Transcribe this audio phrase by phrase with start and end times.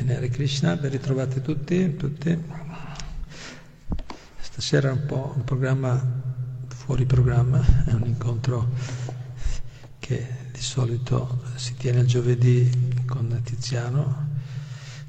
[0.00, 2.34] Bene, Hare Krishna, ben ritrovati tutti, tutti.
[4.40, 6.02] Stasera è un po' un programma
[6.68, 8.70] fuori programma, è un incontro
[9.98, 14.28] che di solito si tiene il giovedì con Tiziano,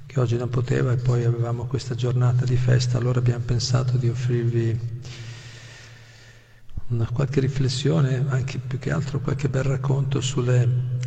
[0.05, 4.09] che oggi non poteva e poi avevamo questa giornata di festa, allora abbiamo pensato di
[4.09, 4.77] offrirvi
[6.87, 10.99] una qualche riflessione, anche più che altro qualche bel racconto sulle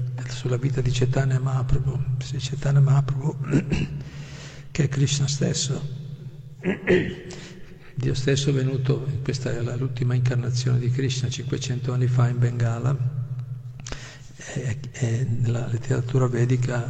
[0.45, 3.35] sulla vita di Chaitanya Mahaprabhu, Chaitanya Mahaprabhu
[4.71, 5.81] che è Krishna stesso.
[7.97, 12.95] Dio stesso è venuto, questa è l'ultima incarnazione di Krishna 500 anni fa in Bengala
[14.53, 16.85] e, e nella letteratura vedica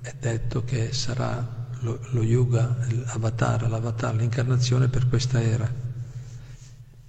[0.00, 5.72] è detto che sarà lo, lo yuga, l'avatar, l'avatar, l'incarnazione per questa era.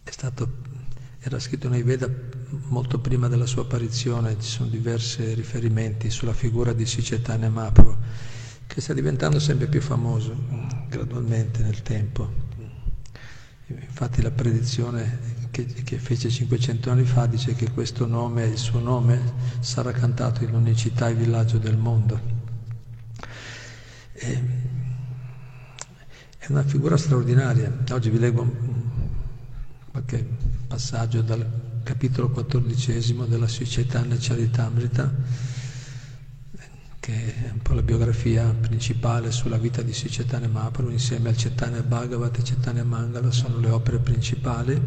[0.04, 0.58] Stato,
[1.22, 2.08] era scritto nei Veda
[2.68, 7.96] molto prima della sua apparizione ci sono diversi riferimenti sulla figura di Sicetane Mahaprabhu,
[8.68, 10.36] che sta diventando sempre più famoso
[10.90, 12.50] gradualmente nel tempo.
[13.68, 18.80] Infatti la predizione che, che, fece 500 anni fa dice che questo nome, il suo
[18.80, 19.20] nome,
[19.60, 22.20] sarà cantato in ogni città e villaggio del mondo.
[24.14, 24.44] E,
[26.38, 27.72] è una figura straordinaria.
[27.92, 28.46] Oggi vi leggo
[29.92, 30.28] qualche
[30.68, 35.14] passaggio dal capitolo quattordicesimo della Chaitanya Charitamrita,
[37.00, 41.82] che è un po' la biografia principale sulla vita di Chaitanya Mahaprabhu, insieme al Chaitanya
[41.82, 44.80] Bhagavat e Chaitanya Mangala, sono le opere principali,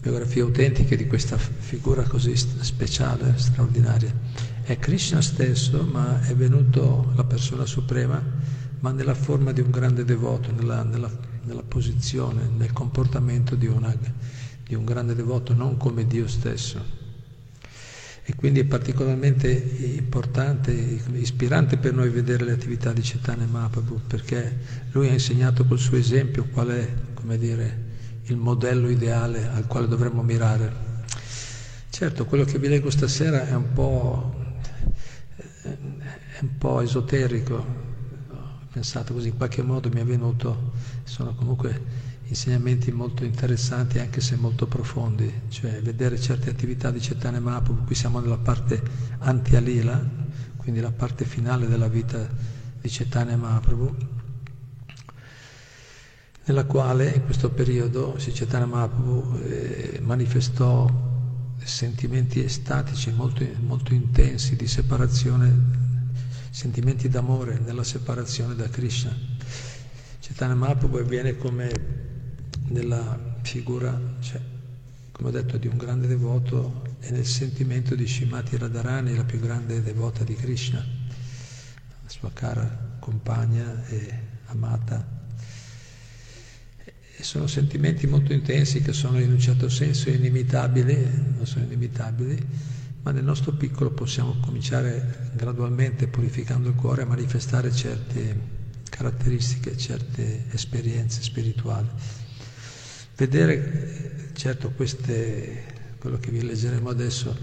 [0.00, 4.12] biografie autentiche di questa figura così speciale, straordinaria.
[4.62, 8.22] È Krishna stesso, ma è venuto la persona suprema,
[8.80, 11.10] ma nella forma di un grande devoto, nella, nella,
[11.44, 13.96] nella posizione, nel comportamento di una
[14.66, 17.02] di un grande devoto, non come Dio stesso.
[18.26, 24.56] E quindi è particolarmente importante, ispirante per noi vedere le attività di Chaitanya Mahaprabhu, perché
[24.92, 27.92] lui ha insegnato col suo esempio qual è, come dire,
[28.24, 30.72] il modello ideale al quale dovremmo mirare.
[31.90, 34.34] Certo, quello che vi leggo stasera è un po',
[35.62, 37.54] è un po esoterico,
[38.30, 40.72] ho pensato così, in qualche modo mi è venuto,
[41.04, 47.40] sono comunque insegnamenti molto interessanti anche se molto profondi, cioè vedere certe attività di Chaitanya
[47.40, 48.82] Mahaprabhu, qui siamo nella parte
[49.18, 50.00] anti-alila,
[50.56, 52.26] quindi la parte finale della vita
[52.80, 53.96] di Chaitanya Mahaprabhu,
[56.46, 61.12] nella quale in questo periodo Chaitanya Mahaprabhu eh, manifestò
[61.62, 65.82] sentimenti estatici molto, molto intensi di separazione,
[66.50, 69.14] sentimenti d'amore nella separazione da Krishna.
[70.20, 72.12] Chaitanya Mahaprabhu avviene come
[72.68, 74.40] nella figura, cioè,
[75.12, 79.38] come ho detto, di un grande devoto e nel sentimento di Shimati Radharani, la più
[79.38, 85.22] grande devota di Krishna, la sua cara compagna e amata.
[87.16, 90.94] E sono sentimenti molto intensi che sono in un certo senso inimitabili,
[91.36, 92.46] non sono inimitabili,
[93.02, 100.46] ma nel nostro piccolo possiamo cominciare gradualmente, purificando il cuore, a manifestare certe caratteristiche, certe
[100.50, 101.88] esperienze spirituali.
[103.16, 105.64] Vedere, certo, queste,
[105.98, 107.36] quello che vi leggeremo adesso,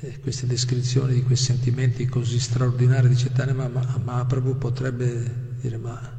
[0.00, 6.16] eh, queste descrizioni di quei sentimenti così straordinari di Chaitanya Mahaprabhu potrebbe dire ma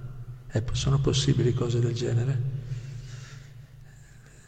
[0.50, 2.58] eh, sono possibili cose del genere?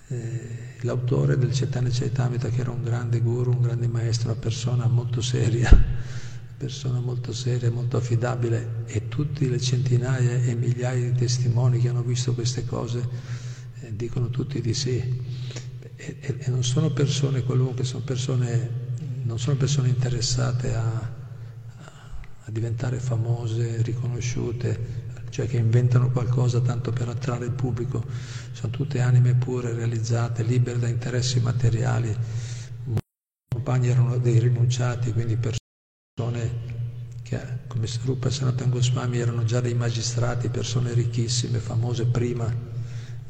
[0.08, 4.88] Eh, l'autore del Chaitanya Chaitamita, che era un grande guru, un grande maestro, una persona
[4.88, 5.70] molto seria,
[6.56, 12.02] persona molto seria, molto affidabile e tutte le centinaia e migliaia di testimoni che hanno
[12.02, 13.41] visto queste cose
[13.96, 14.98] dicono tutti di sì.
[15.96, 18.70] E, e, e, non sono persone qualunque, sono persone,
[19.24, 20.84] non sono persone interessate a,
[22.44, 28.04] a diventare famose, riconosciute, cioè che inventano qualcosa tanto per attrarre il pubblico,
[28.52, 32.10] sono tutte anime pure, realizzate, libere da interessi materiali.
[32.10, 33.00] I
[33.48, 36.80] compagni erano dei rinunciati, quindi persone
[37.22, 42.71] che, come Rupa Sanatan Goswami, erano già dei magistrati, persone ricchissime, famose prima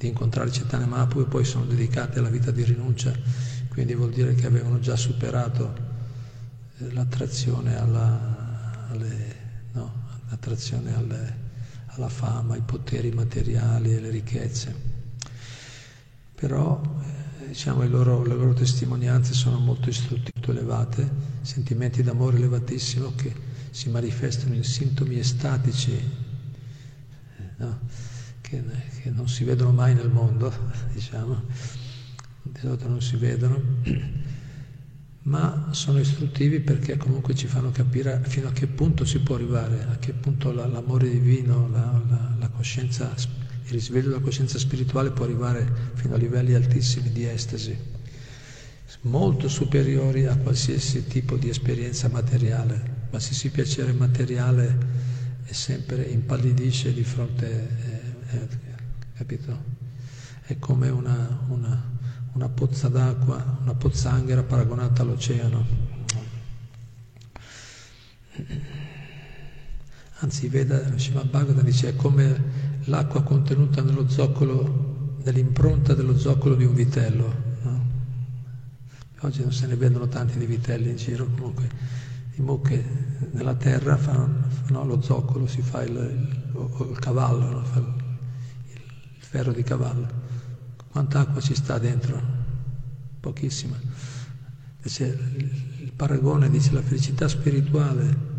[0.01, 3.13] di incontrare Chaitanya Mahaprabhu e poi sono dedicate alla vita di rinuncia,
[3.69, 5.75] quindi vuol dire che avevano già superato
[6.79, 9.35] eh, l'attrazione alla, alle,
[9.73, 9.93] no,
[10.29, 11.37] l'attrazione alle,
[11.85, 14.89] alla fama, ai poteri materiali e alle ricchezze.
[16.33, 21.07] Però eh, diciamo, loro, le loro testimonianze sono molto istruttive, elevate,
[21.41, 23.31] sentimenti d'amore elevatissimo che
[23.69, 25.91] si manifestano in sintomi estatici.
[25.93, 28.09] Eh, no?
[28.51, 28.61] Che,
[29.01, 30.53] che non si vedono mai nel mondo,
[30.91, 31.41] diciamo,
[32.41, 33.61] di solito non si vedono,
[35.23, 39.87] ma sono istruttivi perché comunque ci fanno capire fino a che punto si può arrivare,
[39.89, 45.11] a che punto la, l'amore divino, la, la, la coscienza, il risveglio della coscienza spirituale
[45.11, 47.77] può arrivare fino a livelli altissimi di estasi,
[49.03, 52.99] molto superiori a qualsiasi tipo di esperienza materiale.
[53.09, 55.01] Qualsiasi piacere materiale
[55.53, 57.90] sempre impallidisce di fronte,
[58.31, 58.47] eh,
[59.13, 59.79] capito?
[60.43, 61.99] È come una, una
[62.33, 65.65] una pozza d'acqua, una pozzanghera paragonata all'oceano.
[70.19, 76.63] Anzi, Veda Srimad Bhagavatam dice è come l'acqua contenuta nello zoccolo, nell'impronta dello zoccolo di
[76.63, 77.33] un vitello.
[77.63, 77.85] No?
[79.21, 81.69] Oggi non se ne vedono tanti di vitelli in giro, comunque
[82.35, 82.83] i mucche
[83.31, 88.00] nella terra fanno, fanno lo zoccolo, si fa il, il, il cavallo, no?
[89.31, 90.31] Ferro di cavallo
[90.91, 92.21] quanta acqua ci sta dentro?
[93.21, 93.79] Pochissima.
[94.81, 95.05] Dice,
[95.77, 98.29] il paragone dice la felicità spirituale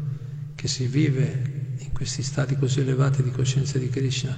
[0.54, 4.36] che si vive in questi stati così elevati di coscienza di Krishna,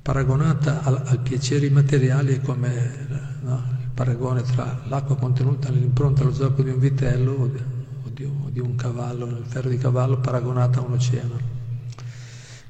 [0.00, 3.06] paragonata al, al piaceri materiali è come
[3.40, 8.08] no, il paragone tra l'acqua contenuta nell'impronta allo zoccolo di un vitello o di, o
[8.10, 11.55] di, o di un cavallo, nel ferro di cavallo, paragonata a un oceano.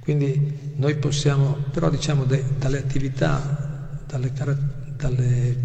[0.07, 4.33] Quindi noi possiamo, però diciamo de, dalle attività dalle,
[4.97, 5.57] dalle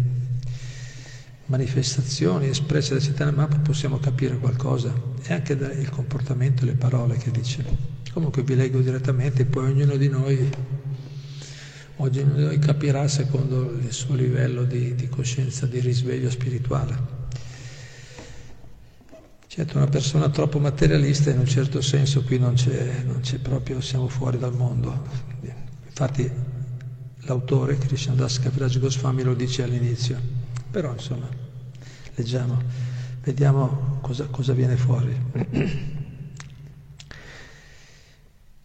[1.46, 4.92] manifestazioni espresse da Mahaprabhu possiamo capire qualcosa
[5.22, 7.64] e anche dal comportamento e le parole che dice.
[8.12, 10.50] Comunque vi leggo direttamente, poi ognuno di noi,
[11.98, 17.21] ognuno di noi capirà secondo il suo livello di, di coscienza, di risveglio spirituale.
[19.54, 23.82] Certo, una persona troppo materialista in un certo senso qui non c'è, non c'è proprio,
[23.82, 24.98] siamo fuori dal mondo.
[25.84, 26.30] Infatti
[27.26, 30.18] L'autore, Krishnadas Kaviraj Goswami, lo dice all'inizio,
[30.70, 31.28] però insomma,
[32.14, 32.62] leggiamo,
[33.22, 35.14] vediamo cosa, cosa viene fuori.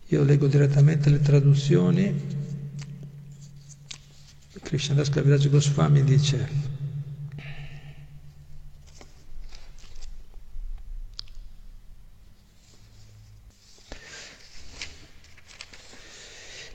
[0.08, 2.16] Io leggo direttamente le traduzioni.
[4.64, 6.77] Krishnadas Kaviraj Goswami dice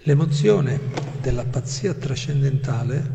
[0.05, 0.81] L'emozione
[1.21, 3.09] della pazzia trascendentale,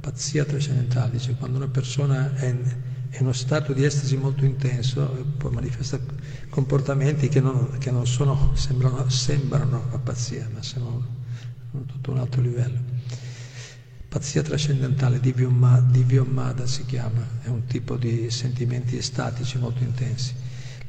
[0.00, 2.62] pazzia trascendentale, dice quando una persona è in,
[3.10, 6.00] è in uno stato di estasi molto intenso, poi manifesta
[6.48, 11.06] comportamenti che non, che non sono, sembrano, sembrano la pazzia, ma sono
[11.84, 12.78] tutto un altro livello.
[14.08, 20.32] Pazzia trascendentale, Divyomada si chiama, è un tipo di sentimenti estatici molto intensi.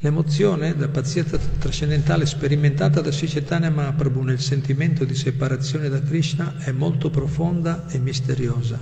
[0.04, 6.56] L'emozione della pazzia trascendentale sperimentata da Sri Chaitanya Mahaprabhu nel sentimento di separazione da Krishna
[6.58, 8.80] è molto profonda e misteriosa.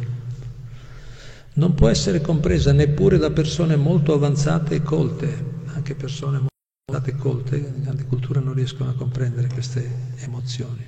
[1.53, 7.11] Non può essere compresa neppure da persone molto avanzate e colte, anche persone molto avanzate
[7.15, 10.87] e colte, in grandi culture non riescono a comprendere queste emozioni.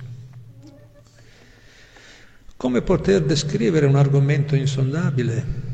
[2.57, 5.72] Come poter descrivere un argomento insondabile?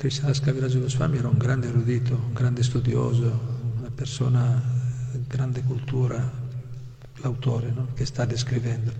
[0.00, 3.38] Krishnadas Kaviraj Goswami era un grande erudito, un grande studioso,
[3.80, 4.58] una persona
[5.12, 6.16] di grande cultura,
[7.16, 7.88] l'autore no?
[7.92, 8.90] che sta descrivendo.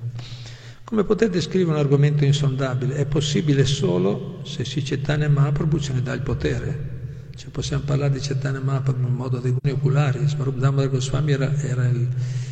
[0.85, 2.97] Come poter descrivere un argomento insondabile?
[2.97, 7.31] È possibile solo se si Chaitanya Mahaprabhu ce ne dà il potere.
[7.35, 10.29] Cioè possiamo parlare di Chaitanya Mahaprabhu in modo dei oculari.
[10.29, 12.09] Swarup Damodar Goswami era, era, il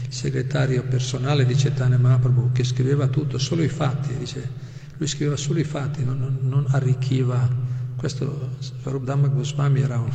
[0.09, 4.17] segretario personale di Chaitanya Mahaprabhu che scriveva tutto, solo i fatti.
[4.17, 4.51] Dice,
[4.97, 10.11] lui scriveva solo i fatti, non, non, non arricchiva questo Svarubdhamma Goswami era un,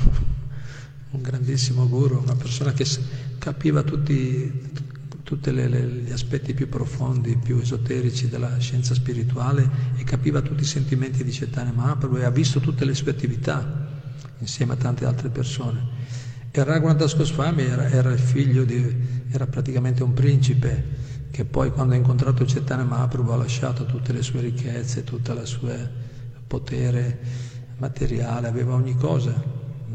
[1.12, 2.86] un, grandissimo guru, una persona che
[3.38, 4.72] capiva tutti,
[5.22, 11.26] tutti gli aspetti più profondi, più esoterici della scienza spirituale e capiva tutti i sentimenti
[11.26, 13.92] di Chaitanya Mahaprabhu e ha visto tutte le sue attività
[14.40, 16.12] insieme a tante altre persone.
[16.52, 18.96] E Raghunadas Goswami era, era di,
[19.30, 24.22] era praticamente un principe che poi quando ha incontrato Chaitanya Mahaprabhu ha lasciato tutte le
[24.22, 25.74] sue ricchezze, tutto il suo
[26.48, 27.52] potere
[27.84, 29.34] materiale, aveva ogni cosa,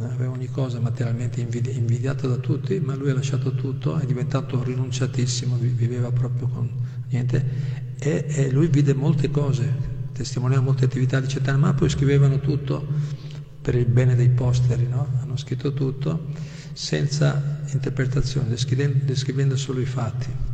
[0.03, 4.63] aveva ogni cosa materialmente invidi- invidiato da tutti, ma lui ha lasciato tutto, è diventato
[4.63, 6.71] rinunciatissimo, viveva proprio con
[7.09, 9.73] niente e, e lui vide molte cose,
[10.13, 12.87] testimoniava molte attività di Chaitanya ma poi scrivevano tutto
[13.63, 15.09] per il bene dei posteri, no?
[15.23, 16.27] hanno scritto tutto
[16.75, 20.48] senza interpretazione, descrivendo solo i fatti.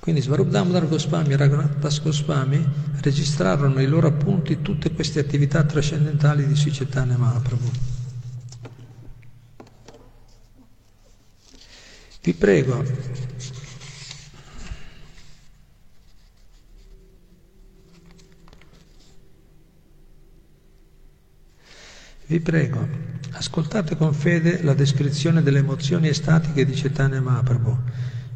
[0.00, 2.66] Quindi Svarup Damodar Goswami e Raghunath Goswami
[3.02, 7.70] registrarono i loro appunti tutte queste attività trascendentali di Sri Chaitanya Mahaprabhu.
[12.22, 12.82] Vi prego,
[22.30, 22.86] Vi prego,
[23.32, 27.76] ascoltate con fede la descrizione delle emozioni estatiche di Chaitanya Mahaprabhu.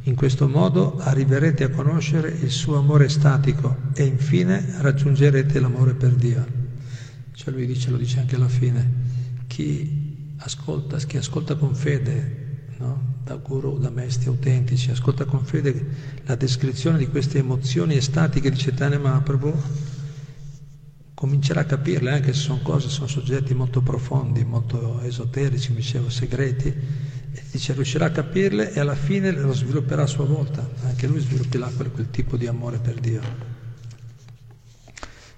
[0.06, 6.10] In questo modo arriverete a conoscere il suo amore estatico e infine raggiungerete l'amore per
[6.10, 6.46] Dio.
[7.32, 8.92] Cioè lui dice, lo dice anche alla fine,
[9.46, 13.14] chi ascolta, chi ascolta con fede, no?
[13.24, 15.86] da guru, da maestri autentici, ascolta con fede
[16.24, 19.54] la descrizione di queste emozioni estatiche di Chaitanya Mahaprabhu,
[21.14, 26.10] comincerà a capirle, anche se sono cose, sono soggetti molto profondi, molto esoterici, mi dicevo,
[26.10, 26.74] segreti,
[27.50, 31.68] dice riuscirà a capirle e alla fine lo svilupperà a sua volta, anche lui svilupperà
[31.68, 33.20] quel, quel tipo di amore per Dio.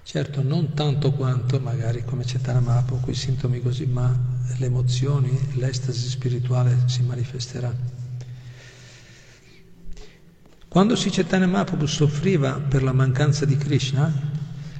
[0.03, 4.17] Certo, non tanto quanto magari come Cetana Mapo, quei sintomi così, ma
[4.57, 7.73] le emozioni, l'estasi spirituale si manifesterà.
[10.69, 14.11] Quando Sri Chaitanya soffriva per la mancanza di Krishna,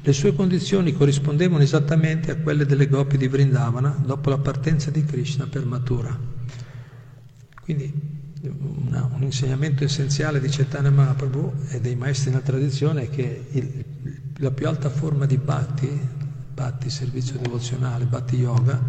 [0.01, 5.03] le sue condizioni corrispondevano esattamente a quelle delle gopi di Vrindavana dopo la partenza di
[5.03, 6.36] Krishna per Mathura.
[7.67, 7.91] Quindi
[8.85, 13.83] una, un insegnamento essenziale di Chaitanya Mahaprabhu e dei maestri nella tradizione è che il,
[14.37, 15.89] la più alta forma di bhakti,
[16.53, 18.81] bhakti servizio devozionale, bhakti yoga,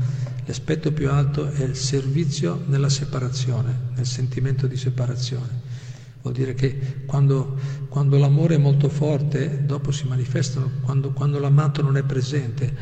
[0.44, 5.60] l'aspetto più alto è il servizio nella separazione, nel sentimento di separazione.
[6.22, 7.58] Vuol dire che quando,
[7.88, 12.72] quando l'amore è molto forte, dopo si manifestano, quando, quando l'amato non è presente,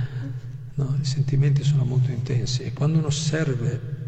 [0.75, 0.99] no?
[1.01, 4.05] i sentimenti sono molto intensi e quando uno serve,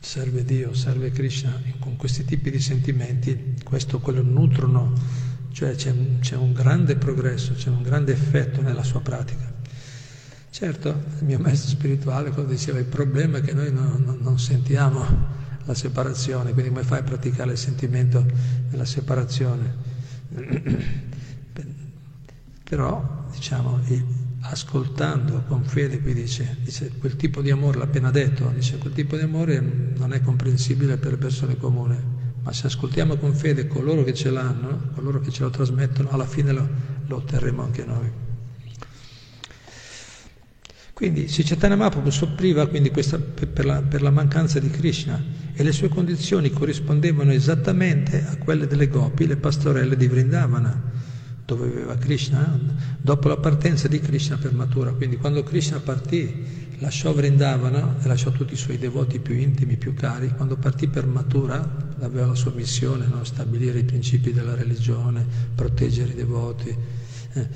[0.00, 4.92] serve Dio, serve Krishna con questi tipi di sentimenti, questo quello nutrono
[5.54, 9.52] cioè c'è un, c'è un grande progresso, c'è un grande effetto nella sua pratica.
[10.50, 10.88] Certo,
[11.20, 15.04] il mio maestro spirituale quando diceva il problema è che noi non, non, non sentiamo
[15.64, 18.26] la separazione, quindi come fai a praticare il sentimento
[18.68, 19.74] della separazione?
[22.64, 23.80] Però, diciamo,
[24.50, 28.92] ascoltando con fede, qui dice, dice, quel tipo di amore, l'ha appena detto, dice, quel
[28.92, 29.60] tipo di amore
[29.96, 34.30] non è comprensibile per le persone comuni ma se ascoltiamo con fede coloro che ce
[34.30, 36.68] l'hanno, coloro che ce lo trasmettono, alla fine lo,
[37.06, 38.10] lo otterremo anche noi.
[40.92, 42.10] Quindi Sicetana Mahaprabhu
[42.68, 45.20] quindi questa, per, la, per, la, mancanza di Krishna
[45.54, 50.92] e le sue condizioni corrispondevano esattamente a quelle delle gopi, le pastorelle di Vrindavana,
[51.44, 52.58] dove viveva Krishna,
[53.00, 54.92] dopo la partenza di Krishna per Matura.
[54.92, 59.94] Quindi quando Krishna partì lasciò Vrindavana e lasciò tutti i suoi devoti più intimi, più
[59.94, 63.24] cari, quando partì per Matura aveva la sua missione, no?
[63.24, 65.24] stabilire i principi della religione,
[65.54, 66.76] proteggere i devoti.
[67.32, 67.48] Eh,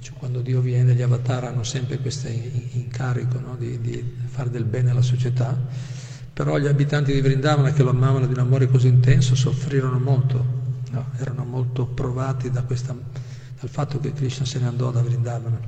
[0.00, 3.56] cioè, quando Dio viene, gli avatar hanno sempre questo incarico no?
[3.58, 5.56] di, di, fare del bene alla società,
[6.32, 10.44] però gli abitanti di Vrindavana che lo amavano di un amore così intenso soffrirono molto,
[10.90, 11.06] no?
[11.18, 12.96] erano molto provati da questa,
[13.60, 15.60] dal fatto che Krishna se ne andò da Vrindavana.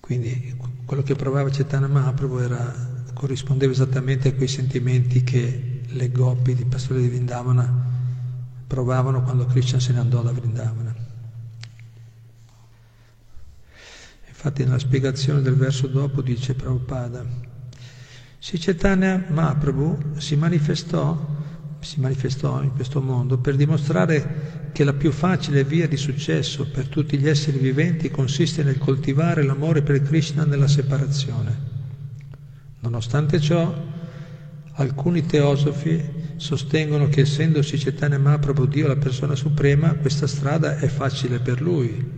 [0.00, 2.74] Quindi quello che provava Chaitanya Mahaprabhu era,
[3.14, 7.90] corrispondeva esattamente a quei sentimenti che le gopi di Pastore di Vrindavana
[8.66, 10.94] provavano quando Krishna se ne andò da Vrindavana.
[14.26, 17.24] Infatti nella spiegazione del verso dopo dice Prabhupada,
[18.40, 21.16] Sri Chaitanya Mahaprabhu si manifestò
[21.82, 26.86] si manifestò in questo mondo per dimostrare che la più facile via di successo per
[26.86, 31.70] tutti gli esseri viventi consiste nel coltivare l'amore per Krishna nella separazione.
[32.80, 33.74] Nonostante ciò,
[34.74, 36.02] alcuni teosofi
[36.36, 42.10] sostengono che essendosi Chaitanya Mahaprabhu Dio la persona suprema, questa strada è facile per lui,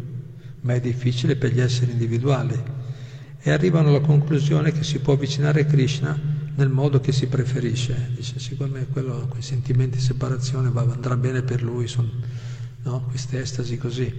[0.60, 2.83] ma è difficile per gli esseri individuali
[3.46, 6.18] e arrivano alla conclusione che si può avvicinare a Krishna
[6.54, 8.12] nel modo che si preferisce.
[8.16, 12.10] Dice, secondo me quello, quei sentimenti di separazione va, andrà bene per lui, son,
[12.84, 13.02] no?
[13.02, 14.10] queste estasi così,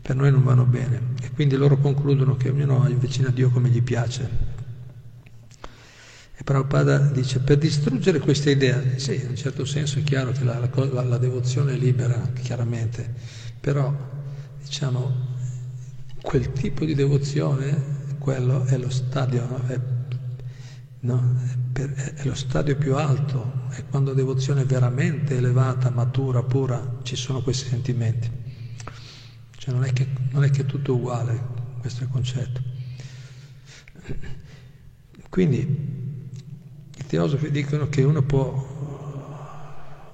[0.00, 1.14] per noi non vanno bene.
[1.20, 4.52] E quindi loro concludono che ognuno avvicina a Dio come gli piace.
[6.36, 10.44] E Prabhupada dice, per distruggere questa idea, sì, in un certo senso è chiaro che
[10.44, 13.14] la, la, la devozione è libera, chiaramente,
[13.58, 13.92] però
[14.62, 15.32] diciamo,
[16.22, 19.66] quel tipo di devozione, quello è lo stadio, no?
[19.66, 19.78] è
[21.00, 21.36] No?
[21.74, 27.42] È lo stadio più alto, è quando devozione è veramente elevata, matura, pura, ci sono
[27.42, 28.30] questi sentimenti.
[29.58, 31.38] Cioè non è che, non è, che tutto è uguale,
[31.78, 32.62] questo è il concetto.
[35.28, 35.58] Quindi
[36.96, 38.72] i teosofi dicono che uno può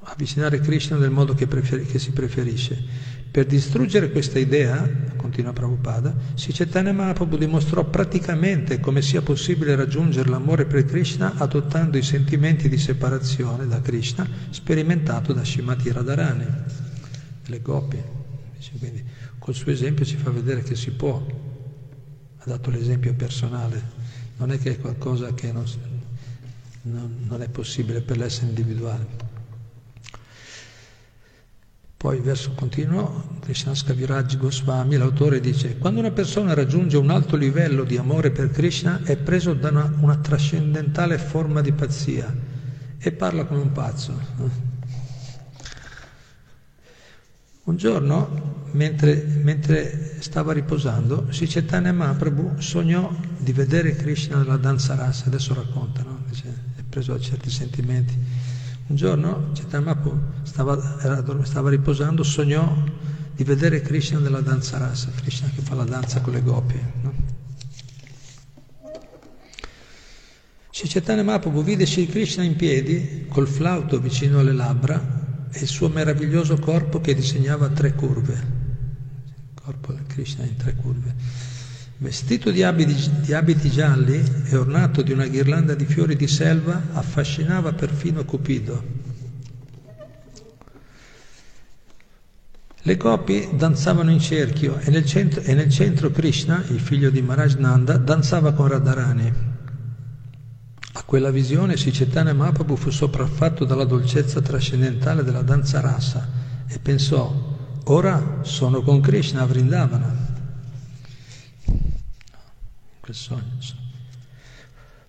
[0.03, 2.83] avvicinare Krishna nel modo che, prefer- che si preferisce.
[3.31, 10.29] Per distruggere questa idea, continua Prabhupada, Sri Chaitanya Mahaprabhu dimostrò praticamente come sia possibile raggiungere
[10.29, 16.47] l'amore per Krishna adottando i sentimenti di separazione da Krishna sperimentato da Shimati Radharani,
[17.47, 18.03] le gopi.
[18.79, 19.05] Quindi
[19.39, 21.25] col suo esempio ci fa vedere che si può
[22.43, 23.83] ha dato l'esempio personale,
[24.39, 25.65] non è che è qualcosa che non,
[26.83, 29.30] non, non è possibile per l'essere individuale.
[32.01, 37.85] Poi verso continuo, Krishnaska Viraj Goswami, l'autore dice, quando una persona raggiunge un alto livello
[37.85, 42.35] di amore per Krishna è preso da una, una trascendentale forma di pazzia
[42.97, 44.19] e parla come un pazzo.
[47.65, 55.27] Un giorno, mentre, mentre stava riposando, Sicetane Mahaprabhu sognò di vedere Krishna nella danza rasa,
[55.27, 56.25] adesso raccontano,
[56.77, 58.40] è preso da certi sentimenti
[58.91, 59.97] un giorno Chaitanya
[60.43, 62.77] stava, stava, riposando, sognò
[63.35, 66.93] di vedere Krishna nella danza rasa, Krishna che fa la danza con le goppie.
[67.03, 67.15] No?
[70.73, 75.89] Chaitanya Mahaprabhu vide Sri Krishna in piedi, col flauto vicino alle labbra e il suo
[75.89, 78.33] meraviglioso corpo che disegnava tre curve.
[78.33, 81.15] Il corpo di Krishna in tre curve.
[82.03, 86.81] Vestito di abiti, di abiti, gialli e ornato di una ghirlanda di fiori di selva,
[86.95, 88.83] affascinava perfino Cupido.
[92.81, 97.21] Le coppie danzavano in cerchio e nel, centro, e nel centro Krishna, il figlio di
[97.21, 99.33] Maharaj Nanda, danzava con Radharani.
[100.93, 106.27] A quella visione Sicetana Mahaprabhu fu sopraffatto dalla dolcezza trascendentale della danza rasa
[106.67, 110.20] e pensò, ora sono con Krishna a Vrindavana
[113.11, 113.89] quel sogno.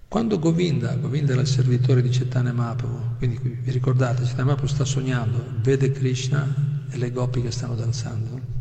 [0.08, 4.84] Quando Govinda, Govinda era il servitore di Chaitanya Mahaprabhu, quindi vi ricordate, Chaitanya Mahaprabhu sta
[4.84, 6.54] sognando, vede Krishna
[6.90, 8.60] e le gopi che stanno danzando.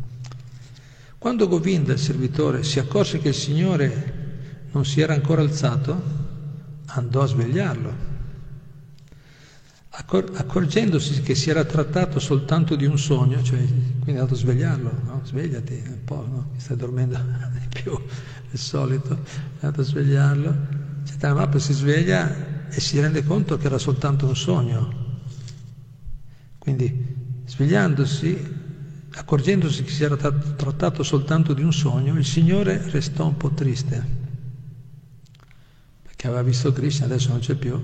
[1.17, 4.19] Quando Govinda, il servitore, si accorse che il Signore
[4.71, 6.01] non si era ancora alzato,
[6.85, 8.10] andò a svegliarlo.
[9.93, 14.37] Accor- accorgendosi che si era trattato soltanto di un sogno, cioè, quindi è andato a
[14.37, 15.21] svegliarlo, no?
[15.25, 16.49] svegliati un po', no?
[16.53, 17.17] mi stai dormendo
[17.51, 17.99] di più,
[18.51, 20.55] il solito, è andato a svegliarlo,
[21.21, 24.99] Mahaprabhu si sveglia e si rende conto che era soltanto un sogno.
[26.57, 28.55] Quindi svegliandosi,
[29.13, 34.05] accorgendosi che si era trattato soltanto di un sogno, il Signore restò un po' triste,
[36.01, 37.81] perché aveva visto Krishna, adesso non c'è più.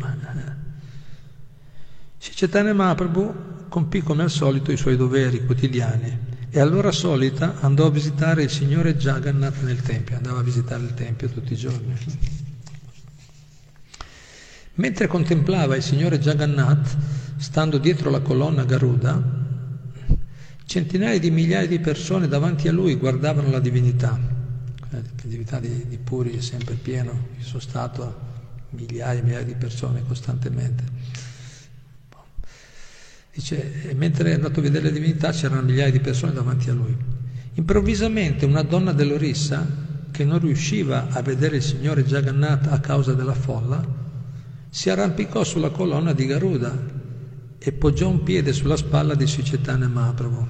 [2.34, 7.92] Chaitanya Mahaprabhu compì come al solito i suoi doveri quotidiani e all'ora solita andò a
[7.92, 11.96] visitare il signore Jagannath nel Tempio, andava a visitare il Tempio tutti i giorni.
[14.76, 16.96] Mentre contemplava il signore Jagannath,
[17.38, 19.22] stando dietro la colonna Garuda,
[20.66, 24.20] centinaia di migliaia di persone davanti a lui guardavano la divinità.
[24.90, 28.20] La divinità di, di Puri è sempre pieno, io sono stato
[28.72, 30.97] migliaia e migliaia di persone costantemente.
[33.38, 36.98] Dice, mentre è andato a vedere la divinità c'erano migliaia di persone davanti a lui.
[37.54, 39.64] Improvvisamente una donna dell'Orissa,
[40.10, 43.86] che non riusciva a vedere il signore Jagannath a causa della folla,
[44.72, 46.76] si arrampicò sulla colonna di Garuda
[47.60, 50.48] e poggiò un piede sulla spalla di Sucetana Mahaprabhu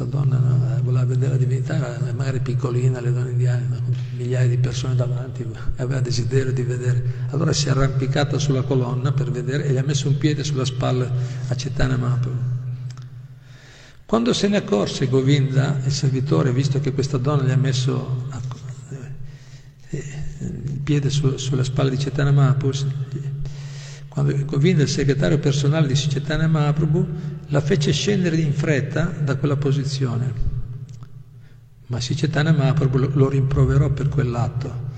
[0.00, 4.48] questa donna eh, voleva vedere la divinità, era magari piccolina, le donne indiane, con migliaia
[4.48, 7.26] di persone davanti, aveva desiderio di vedere.
[7.30, 10.64] Allora si è arrampicata sulla colonna per vedere e gli ha messo un piede sulla
[10.64, 11.10] spalla
[11.48, 12.38] a Cetana Mahaprabhu.
[14.06, 18.26] Quando se ne accorse Govinda, il servitore, visto che questa donna gli ha messo
[19.90, 20.04] eh,
[20.40, 23.18] il piede su, sulla spalla di Cetana Mahaprabhu,
[24.10, 27.06] quando Govinda, il segretario personale di Chaitanya Mahaprabhu,
[27.50, 30.58] la fece scendere in fretta da quella posizione.
[31.86, 34.88] Ma Chaitanya Mahaprabhu lo rimproverò per quell'atto,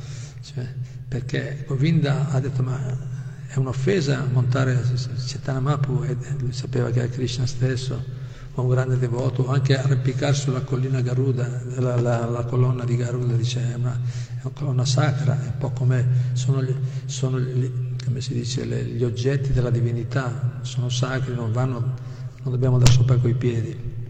[0.42, 0.66] cioè,
[1.08, 3.10] perché Govinda ha detto ma
[3.46, 4.80] è un'offesa montare
[5.26, 8.20] Chaitanya Mahaprabhu, e lui sapeva che era Krishna stesso,
[8.54, 13.72] un grande devoto, anche arrampicarsi sulla collina Garuda, la, la, la, colonna di Garuda, dice,
[13.72, 16.74] è una, è una colonna sacra, è un po' come sono, gli,
[17.06, 21.94] sono gli, come dice, le, gli oggetti della divinità, sono sacri, non, vanno,
[22.42, 24.00] non dobbiamo andare sopra coi piedi.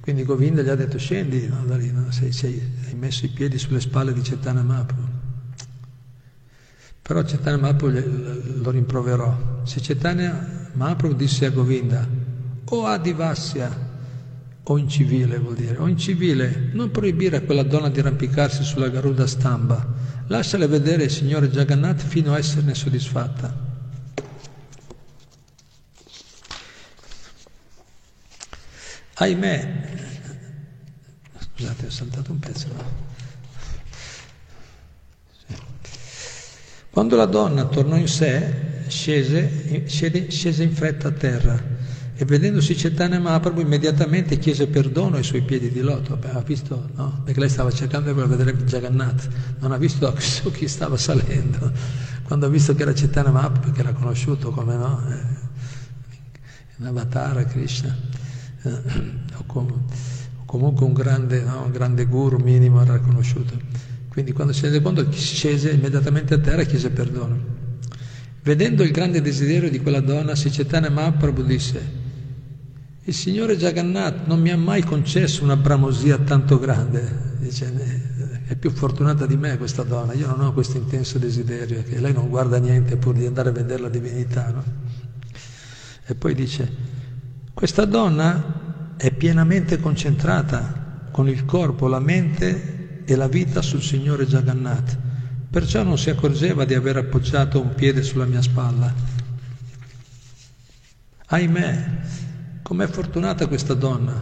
[0.00, 3.28] Quindi Govinda gli ha detto scendi, no, da lì, no, sei, sei, hai messo i
[3.28, 5.08] piedi sulle spalle di Cetana Mahaprabhu.
[7.02, 9.62] Però Cetana Mahaprabhu lo rimproverò.
[9.64, 12.08] Se Cetana Mahaprabhu disse a Govinda,
[12.64, 13.88] o adivasya,
[14.62, 19.26] o incivile vuol dire, o incivile, non proibire a quella donna di arrampicarsi sulla Garuda
[19.26, 19.86] Stamba,
[20.28, 23.69] lasciale vedere il Signore Jagannath fino a esserne soddisfatta.
[29.22, 29.82] Ahimè,
[31.38, 32.68] scusate, ho saltato un pezzo.
[32.68, 33.08] No?
[36.88, 41.62] Quando la donna tornò in sé, scese, scese in fretta a terra
[42.14, 47.20] e vedendosi Chaitanya Mahaprabhu immediatamente chiese perdono ai suoi piedi di loto, ha visto, no?
[47.22, 49.28] Perché lei stava cercando di vedere Jagannath,
[49.58, 50.10] non ha visto
[50.50, 51.70] chi stava salendo.
[52.22, 55.02] Quando ha visto che era Chaitanya Mahaprabhu, che era conosciuto come no?
[56.78, 58.19] un avatar Krishna, eh,
[58.62, 61.64] o, com- o, comunque un grande, no?
[61.64, 63.58] un grande guru minimo era conosciuto.
[64.08, 67.58] Quindi quando si rende conto scese immediatamente a terra e chiese perdono.
[68.42, 71.98] Vedendo il grande desiderio di quella donna, Sicetana Mahaprabhu disse
[73.10, 77.72] il Signore Jagannath non mi ha mai concesso una bramosia tanto grande, dice,
[78.46, 82.12] è più fortunata di me questa donna, io non ho questo intenso desiderio, che lei
[82.12, 84.50] non guarda niente pur di andare a vedere la divinità.
[84.50, 84.64] No?
[86.06, 86.70] E poi dice,
[87.60, 94.24] questa donna è pienamente concentrata con il corpo, la mente e la vita sul Signore
[94.24, 94.96] Jagannath,
[95.50, 98.90] perciò non si accorgeva di aver appoggiato un piede sulla mia spalla.
[101.26, 101.98] Ahimè,
[102.62, 104.18] Com'è fortunata questa donna.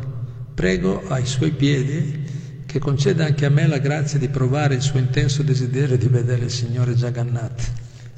[0.52, 4.98] Prego ai suoi piedi che conceda anche a me la grazia di provare il suo
[4.98, 7.72] intenso desiderio di vedere il Signore Jagannath.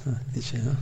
[0.04, 0.76] Ah, dice, no?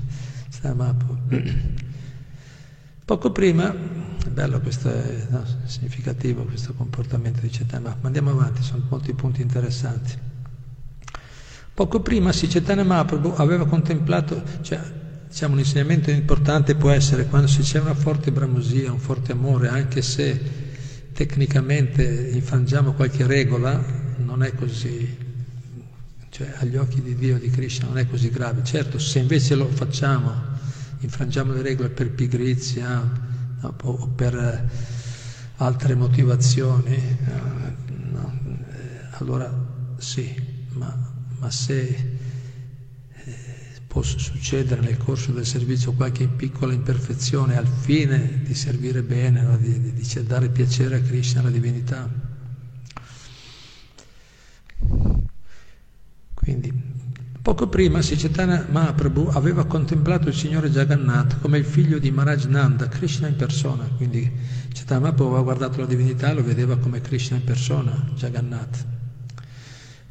[3.09, 8.63] Poco prima, è bello questo, è no, significativo questo comportamento di Chaitanya, ma andiamo avanti,
[8.63, 10.13] sono molti punti interessanti.
[11.73, 14.79] Poco prima Sicetana Mahaprabhu aveva contemplato, cioè
[15.27, 20.03] diciamo, un insegnamento importante può essere quando c'è una forte bramosia, un forte amore, anche
[20.03, 20.39] se
[21.15, 23.83] tecnicamente infrangiamo qualche regola,
[24.19, 25.17] non è così,
[26.29, 28.63] cioè agli occhi di Dio, di Krishna, non è così grave.
[28.65, 30.57] Certo, se invece lo facciamo,
[31.01, 33.01] infrangiamo le regole per pigrizia
[33.61, 34.71] no, o per
[35.57, 37.19] altre motivazioni,
[38.11, 38.41] no,
[39.19, 39.53] allora
[39.97, 40.35] sì,
[40.73, 40.97] ma,
[41.39, 42.17] ma se
[43.89, 49.57] può succedere nel corso del servizio qualche piccola imperfezione al fine di servire bene, no?
[49.57, 52.09] di, di, di dare piacere a Krishna, alla divinità.
[56.35, 56.73] Quindi,
[57.49, 62.89] poco prima Sicetana Mahaprabhu aveva contemplato il Signore Jagannath come il figlio di Maharaj Nanda,
[62.89, 63.89] Krishna in persona.
[63.97, 64.31] Quindi
[64.71, 68.85] Chaitanya Mahaprabhu aveva guardato la divinità e lo vedeva come Krishna in persona, Jagannath.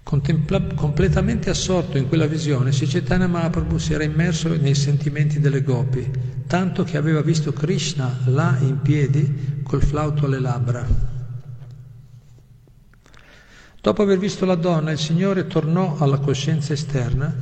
[0.01, 6.09] Contempla- completamente assorto in quella visione, Sicetana Mahaprabhu si era immerso nei sentimenti delle gopi,
[6.47, 11.06] tanto che aveva visto Krishna là in piedi col flauto alle labbra.
[13.87, 17.33] Dopo aver visto la donna, il Signore tornò alla coscienza esterna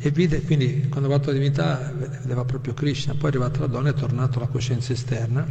[0.00, 3.68] e vide, quindi quando ha fatto la divinità vedeva proprio Krishna, poi è arrivata la
[3.68, 5.46] donna e è tornato alla coscienza esterna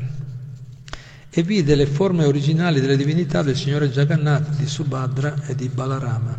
[1.30, 6.38] e vide le forme originali delle divinità del Signore Jagannath, di Subhadra e di Balarama.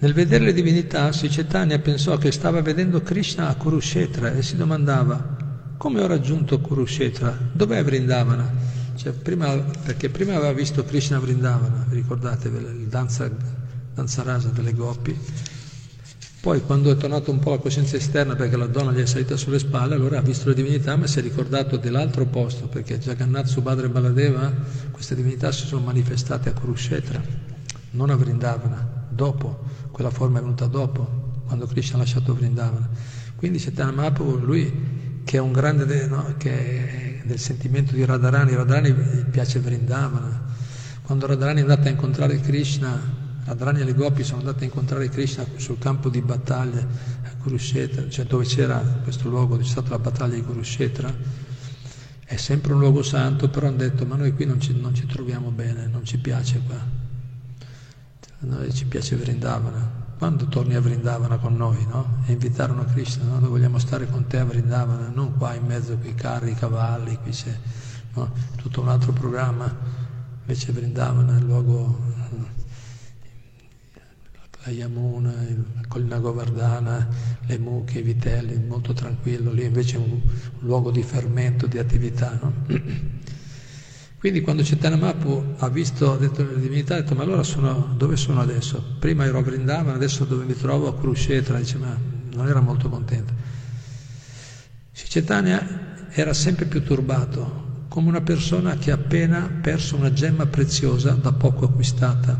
[0.00, 5.36] Nel vedere le divinità, Sicetania pensò che stava vedendo Krishna a Kurukshetra e si domandava
[5.78, 7.38] come ho raggiunto Kurukshetra?
[7.52, 8.83] Dov'è Vrindavana?
[8.94, 13.30] Cioè, prima, perché prima aveva visto Krishna Vrindavana, ricordate il danza,
[13.92, 15.18] danza rasa delle gopi,
[16.40, 19.36] poi quando è tornato un po' la coscienza esterna perché la donna gli è salita
[19.36, 23.46] sulle spalle, allora ha visto le divinità ma si è ricordato dell'altro posto, perché Jagannath,
[23.46, 24.52] Subhadra e Baladeva,
[24.90, 27.20] queste divinità si sono manifestate a Kurukshetra,
[27.92, 32.88] non a Vrindavana, dopo quella forma è venuta dopo, quando Krishna ha lasciato Vrindavana.
[33.36, 34.72] Quindi Chaitanya Mahaprabhu, lui
[35.24, 38.92] che è un grande no, che è del sentimento di Radharani, Radharani
[39.30, 40.42] piace Vrindavana.
[41.02, 43.00] Quando Radharani è andata a incontrare Krishna,
[43.44, 48.08] Radharani e le Gopi sono andate a incontrare Krishna sul campo di battaglia a Kurukshetra,
[48.08, 51.12] cioè dove c'era questo luogo, dove c'è stata la battaglia di Kurukshetra,
[52.24, 55.06] è sempre un luogo santo, però hanno detto ma noi qui non ci, non ci
[55.06, 57.02] troviamo bene, non ci piace qua
[58.44, 60.03] a noi ci piace Vrindavana.
[60.18, 62.22] Quando torni a Vrindavana con noi, no?
[62.26, 63.38] E invitarono Krishna, no?
[63.40, 67.18] Noi vogliamo stare con te a Vrindavana, non qua in mezzo ai carri, i cavalli,
[67.22, 67.56] qui c'è
[68.14, 68.32] no?
[68.56, 69.72] tutto un altro programma.
[70.40, 71.98] Invece Vrindavana è il luogo,
[74.64, 77.08] la Yamuna, la collina Govardhana,
[77.46, 80.20] le mucche, i vitelli, molto tranquillo, lì invece è un, un
[80.60, 82.52] luogo di fermento, di attività, no?
[84.24, 85.14] Quindi quando Chaitanya
[85.58, 88.82] ha visto, detto le divinità, ha detto ma allora sono, dove sono adesso?
[88.98, 91.94] Prima ero a Vrindavana, adesso dove mi trovo a Kurukshetra, dice ma
[92.32, 93.34] non era molto contento.
[94.94, 101.10] Chaitanya era sempre più turbato, come una persona che ha appena perso una gemma preziosa
[101.10, 102.34] da poco acquistata.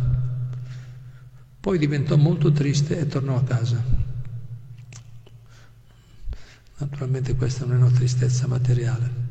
[1.60, 3.84] Poi diventò molto triste e tornò a casa.
[6.78, 9.23] Naturalmente questa non è una tristezza materiale.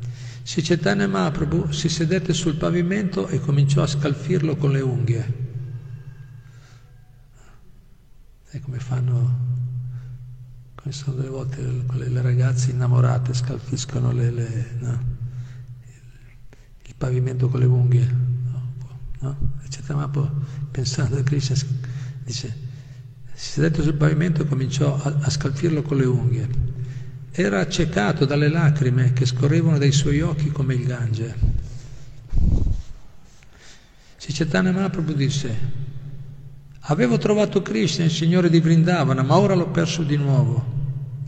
[0.46, 5.42] Sri Chaitanya Mahaprabhu si sedette sul pavimento e cominciò a scalfirlo con le unghie.
[8.50, 9.38] Sai come fanno,
[10.74, 15.02] come sono delle volte le, le ragazze innamorate, scalfiscono le, le, no?
[16.84, 18.72] il pavimento con le unghie, no?
[19.20, 19.36] no?
[19.70, 21.56] Chaitanya Mahaprabhu pensando a Krishna
[22.22, 22.54] dice
[23.32, 26.73] si sedette sul pavimento e cominciò a, a scalfirlo con le unghie.
[27.36, 31.34] Era accecato dalle lacrime che scorrevano dai suoi occhi come il Gange.
[34.34, 35.56] Chaitanya Mahaprabhu disse
[36.86, 40.64] Avevo trovato Krishna, il Signore di Vrindavana, ma ora l'ho perso di nuovo.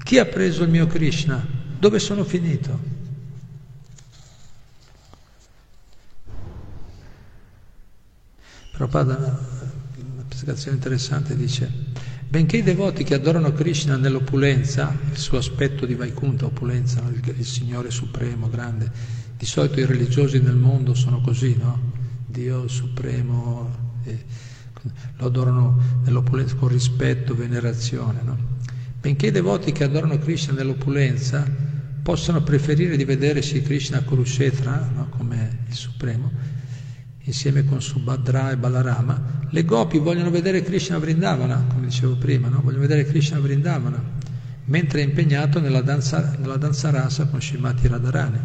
[0.02, 1.44] Chi ha preso il mio Krishna?
[1.78, 2.78] Dove sono finito?
[8.70, 11.72] Prabhupada, una spiegazione interessante, dice,
[12.28, 17.46] benché i devoti che adorano Krishna nell'opulenza, il suo aspetto di Vaikunta, opulenza, il, il
[17.46, 18.90] Signore supremo, grande,
[19.36, 21.92] di solito i religiosi nel mondo sono così, no?
[22.26, 23.84] Dio supremo...
[24.04, 24.54] Eh,
[25.16, 28.20] lo adorano nell'opulenza con rispetto, venerazione.
[28.22, 28.36] No?
[29.00, 31.44] Benché i devoti che adorano Krishna nell'opulenza
[32.02, 35.08] possano preferire di vedere Sri Krishna Kurukshetra no?
[35.10, 36.30] come il Supremo,
[37.26, 42.60] insieme con Subhadra e Balarama, le gopi vogliono vedere Krishna Vrindavana, come dicevo prima, no?
[42.60, 44.00] vogliono vedere Krishna Vrindavana,
[44.66, 48.38] mentre è impegnato nella danza, nella danza rasa con Shimati Radharani.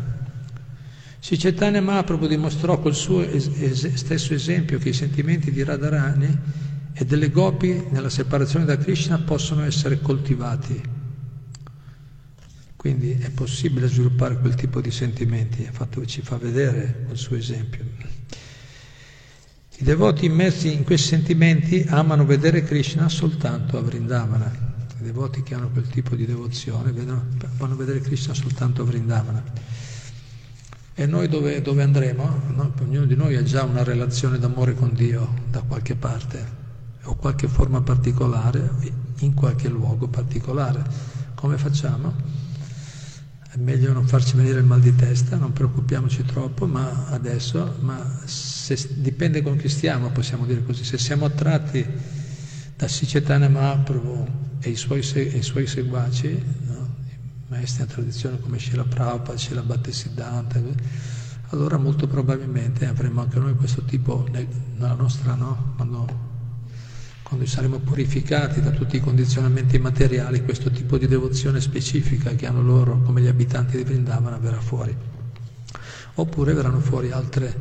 [1.19, 6.39] Sri Chaitanya Mahaprabhu dimostrò col suo es- es- stesso esempio che i sentimenti di Radharani
[6.93, 10.81] e delle gopi nella separazione da Krishna possono essere coltivati.
[12.75, 17.85] Quindi è possibile sviluppare quel tipo di sentimenti, fatto, ci fa vedere col suo esempio.
[19.81, 24.45] I devoti immersi in questi sentimenti amano vedere Krishna soltanto a Vrindavana.
[24.99, 27.25] I devoti che hanno quel tipo di devozione vedono,
[27.57, 29.43] vanno a vedere Krishna soltanto a Vrindavana.
[30.93, 32.41] E noi dove, dove andremo?
[32.49, 32.71] No?
[32.79, 36.45] Ognuno di noi ha già una relazione d'amore con Dio da qualche parte,
[37.05, 38.69] o qualche forma particolare,
[39.21, 40.83] in qualche luogo particolare.
[41.33, 42.13] Come facciamo?
[43.49, 48.21] È meglio non farci venire il mal di testa, non preoccupiamoci troppo, ma adesso, ma
[48.75, 50.83] se, dipende con chi stiamo, possiamo dire così.
[50.83, 51.85] Se siamo attratti
[52.75, 54.27] da Sicetana Mahaprabhu
[54.59, 56.95] e i suoi, e i suoi seguaci, no?
[57.47, 60.61] maestri della tradizione come Shila Prabhupada, Shila Bhattisiddhanta,
[61.49, 65.73] allora molto probabilmente avremo anche noi questo tipo nella nostra, no?
[65.75, 66.07] Quando,
[67.23, 72.61] quando saremo purificati da tutti i condizionamenti materiali, questo tipo di devozione specifica che hanno
[72.61, 74.95] loro come gli abitanti di Vrindavana verrà fuori.
[76.15, 77.53] Oppure verranno fuori altre,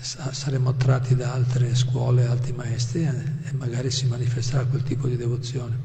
[0.00, 5.78] saremo attratti da altre scuole, altri maestri e magari si manifesterà quel tipo di devozione.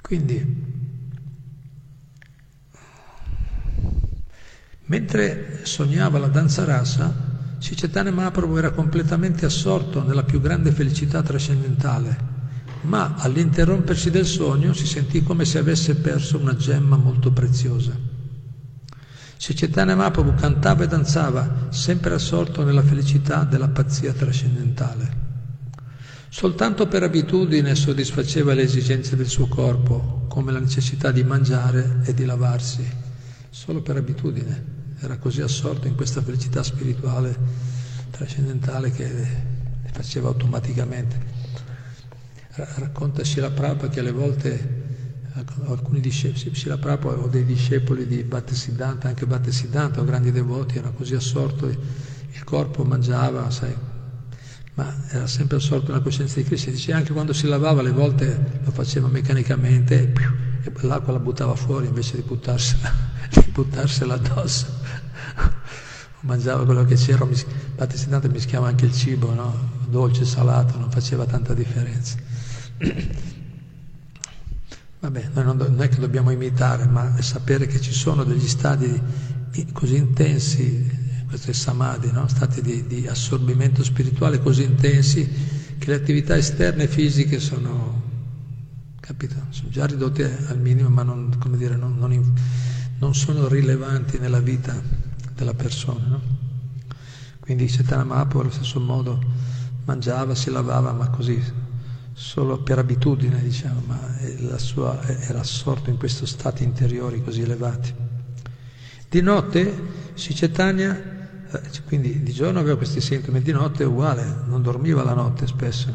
[0.00, 0.80] Quindi
[4.92, 12.18] Mentre sognava la danza rasa, Sicetane Mahaprabhu era completamente assorto nella più grande felicità trascendentale,
[12.82, 17.96] ma all'interrompersi del sogno si sentì come se avesse perso una gemma molto preziosa.
[19.42, 25.16] Sicetane Mahaprabhu cantava e danzava, sempre assorto nella felicità della pazzia trascendentale.
[26.28, 32.14] Soltanto per abitudine soddisfaceva le esigenze del suo corpo, come la necessità di mangiare e
[32.14, 32.88] di lavarsi,
[33.50, 37.36] solo per abitudine era così assorto in questa felicità spirituale
[38.12, 41.20] trascendentale che le faceva automaticamente.
[42.76, 44.82] Racconta Srila Prabhupada che alle volte
[45.66, 50.90] alcuni discepoli, Srila Prabhupada o dei discepoli di Bhattisiddhanta, anche Bhattisiddhanta o grandi devoti, era
[50.90, 53.74] così assorto, il corpo mangiava, sai,
[54.74, 56.70] ma era sempre assorto nella coscienza di Cristo.
[56.70, 60.12] Dice anche quando si lavava, alle volte lo faceva meccanicamente
[60.62, 62.92] e l'acqua la buttava fuori invece di buttarsela,
[63.30, 64.66] di buttarsela addosso.
[66.20, 67.26] Mangiava quello che c'era,
[67.76, 69.80] Battistinato mischiava anche il cibo, no?
[69.88, 72.16] dolce, salato, non faceva tanta differenza.
[75.02, 79.02] Vabbè, noi non, non, è che dobbiamo imitare, ma sapere che ci sono degli stadi
[79.72, 82.28] così intensi, questi samadhi, no?
[82.28, 85.28] stati di, di, assorbimento spirituale così intensi,
[85.76, 88.00] che le attività esterne fisiche sono,
[89.00, 89.34] capito?
[89.48, 91.98] sono già ridotte al minimo, ma non, dire, non,
[93.00, 94.80] non sono rilevanti nella vita
[95.34, 96.06] della persona.
[96.06, 96.20] No?
[97.40, 99.20] Quindi Chaitanya Mahaprabhu allo stesso modo
[99.84, 101.42] mangiava, si lavava, ma così,
[102.12, 107.94] solo per abitudine, diciamo, ma sua, era assorto in questi stati interiori così elevati.
[109.08, 110.96] Di notte si Chaitanya,
[111.50, 115.46] eh, quindi di giorno aveva questi sintomi, di notte è uguale, non dormiva la notte
[115.46, 115.94] spesso.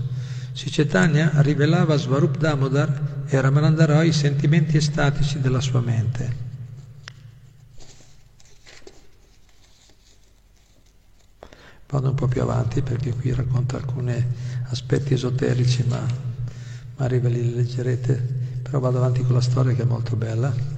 [0.52, 6.46] Si Chaitanya rivelava a Svarup Damodar e Ramanandarò i sentimenti estatici della sua mente.
[11.90, 14.26] Vado un po' più avanti perché qui racconta alcuni
[14.70, 16.06] aspetti esoterici, ma,
[16.96, 18.14] magari ve li leggerete.
[18.62, 20.76] Però vado avanti con la storia che è molto bella.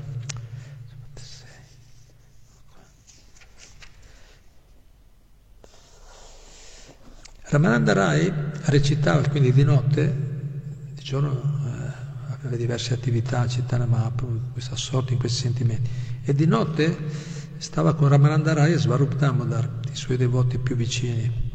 [7.52, 8.32] Ramananda Rai
[8.66, 10.16] recitava quindi di notte,
[10.94, 15.90] di giorno eh, aveva diverse attività, a Cittana Mahaprabhu, questo assorto in questi sentimenti,
[16.24, 16.96] e di notte
[17.58, 21.49] stava con Ramananda Rai e Svarupdamodar, i suoi devoti più vicini.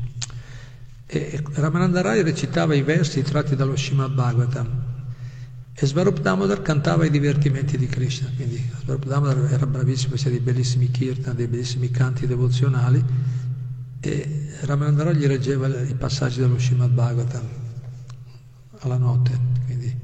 [1.16, 4.82] E Ramananda Rai recitava i versi tratti dallo Srimad Bhagavatam
[5.72, 10.40] e Svarup Damodar cantava i divertimenti di Krishna, quindi Svarup Damodar era bravissimo, faceva dei
[10.40, 13.04] bellissimi kirtan, dei bellissimi canti devozionali
[14.00, 17.48] e Ramananda Rai gli reggeva i passaggi dello Srimad Bhagavatam
[18.80, 19.38] alla notte.
[19.66, 19.96] Quindi.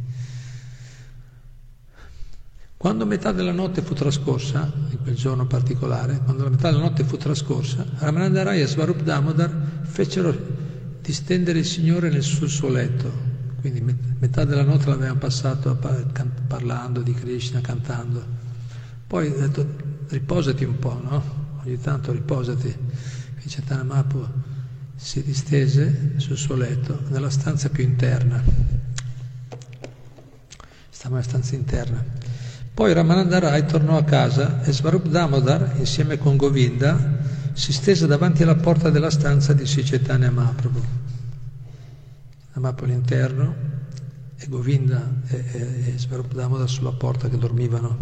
[2.77, 7.03] Quando metà della notte fu trascorsa, in quel giorno particolare, quando la metà della notte
[7.03, 10.69] fu trascorsa, Ramananda Rai e Svarup Damodar fecero
[11.03, 13.29] distendere il Signore nel suo, suo letto.
[13.61, 13.83] Quindi
[14.19, 15.77] metà della notte l'avevano passato
[16.47, 18.25] parlando di Krishna, cantando.
[19.07, 19.67] Poi ha detto
[20.09, 21.23] riposati un po', no?
[21.65, 22.69] Ogni tanto riposati.
[22.69, 24.29] E Chaitanya Mahaprabhu
[24.97, 28.43] si distese sul suo letto nella stanza più interna.
[30.89, 32.05] Stava nella stanza interna.
[32.73, 37.19] Poi Ramananda Rai tornò a casa e Svarup Damodar, insieme con Govinda,
[37.53, 40.83] si stese davanti alla porta della stanza di Sicetania Mahaprabhu.
[42.55, 43.55] Mahaprabhu all'interno
[44.37, 47.99] e Govinda e, e, e Svarupadamoda sulla porta che dormivano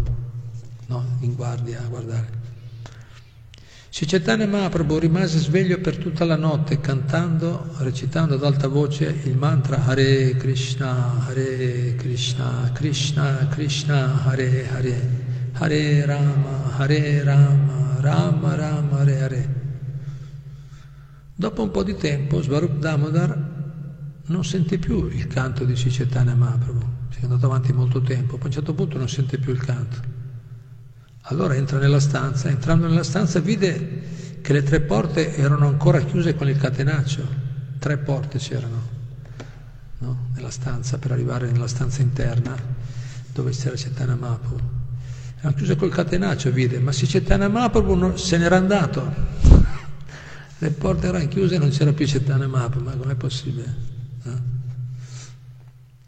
[0.87, 2.37] no, in guardia a guardare.
[3.91, 9.83] Sicetania Mahaprabhu rimase sveglio per tutta la notte cantando, recitando ad alta voce il mantra
[9.83, 15.01] Hare Krishna, Hare Krishna, Krishna Krishna, Hare Hare,
[15.53, 19.53] Hare Rama, Hare Rama, Rama Rama Hare Hare.
[21.35, 23.57] Dopo un po' di tempo Svarup Damodar
[24.25, 28.43] non sente più il canto di Sicetana Mahaprabhu, si è andato avanti molto tempo, poi
[28.43, 30.17] a un certo punto non sente più il canto.
[31.23, 36.35] Allora entra nella stanza, entrando nella stanza vide che le tre porte erano ancora chiuse
[36.35, 37.23] con il catenaccio,
[37.79, 38.97] tre porte c'erano
[39.99, 40.27] no?
[40.33, 42.55] nella stanza per arrivare nella stanza interna
[43.33, 44.78] dove c'era Chaitanya Mahaprabhu
[45.39, 49.27] erano chiuse col catenaccio, vide, ma se Chaitanya Mahaprabhu se n'era andato.
[50.61, 53.75] Le porte erano chiuse e non c'era più Chaitanya Mahaprabhu, ma com'è possibile?
[54.25, 54.41] Eh?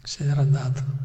[0.02, 1.00] Se n'era andato.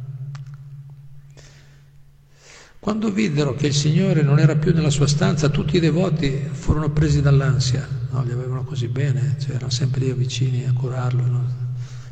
[2.80, 6.90] Quando videro che il Signore non era più nella sua stanza, tutti i devoti furono
[6.90, 8.24] presi dall'ansia, no?
[8.24, 11.46] li avevano così bene, cioè erano sempre lì vicini a curarlo, no?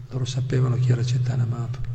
[0.09, 1.94] loro sapevano chi era Chaitanya Mahaprabhu.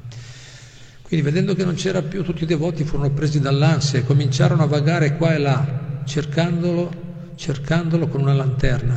[1.11, 4.67] Quindi vedendo che non c'era più, tutti i devoti furono presi dall'ansia e cominciarono a
[4.67, 8.97] vagare qua e là, cercandolo, cercandolo con una lanterna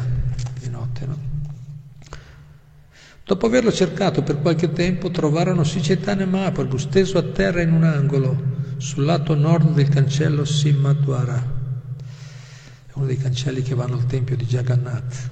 [0.59, 1.05] di notte.
[1.07, 1.17] No?
[3.25, 8.43] Dopo averlo cercato per qualche tempo, trovarono Sicetane Mahaprabhu steso a terra in un angolo,
[8.77, 11.35] sul lato nord del cancello Simmadwara,
[12.85, 15.29] è uno dei cancelli che vanno al tempio di Jagannath.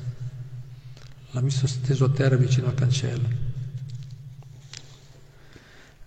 [1.30, 3.50] L'ha visto steso a terra vicino al cancello.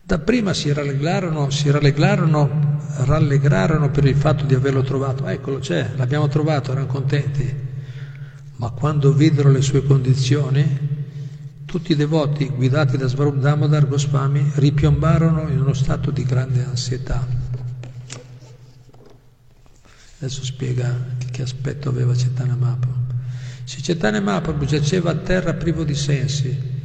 [0.06, 5.26] Dapprima si rallegrarono, si rallegrarono, rallegrarono per il fatto di averlo trovato.
[5.26, 7.54] Eccolo, c'è, l'abbiamo trovato, erano contenti.
[8.56, 10.92] Ma quando videro le sue condizioni,
[11.64, 17.26] tutti i devoti guidati da Svarup Damodar Goswami ripiombarono in uno stato di grande ansietà.
[20.18, 23.12] Adesso spiega che aspetto aveva Chaitanya Mahaprabhu.
[23.64, 26.82] Se Chaitanya Mahaprabhu giaceva a terra privo di sensi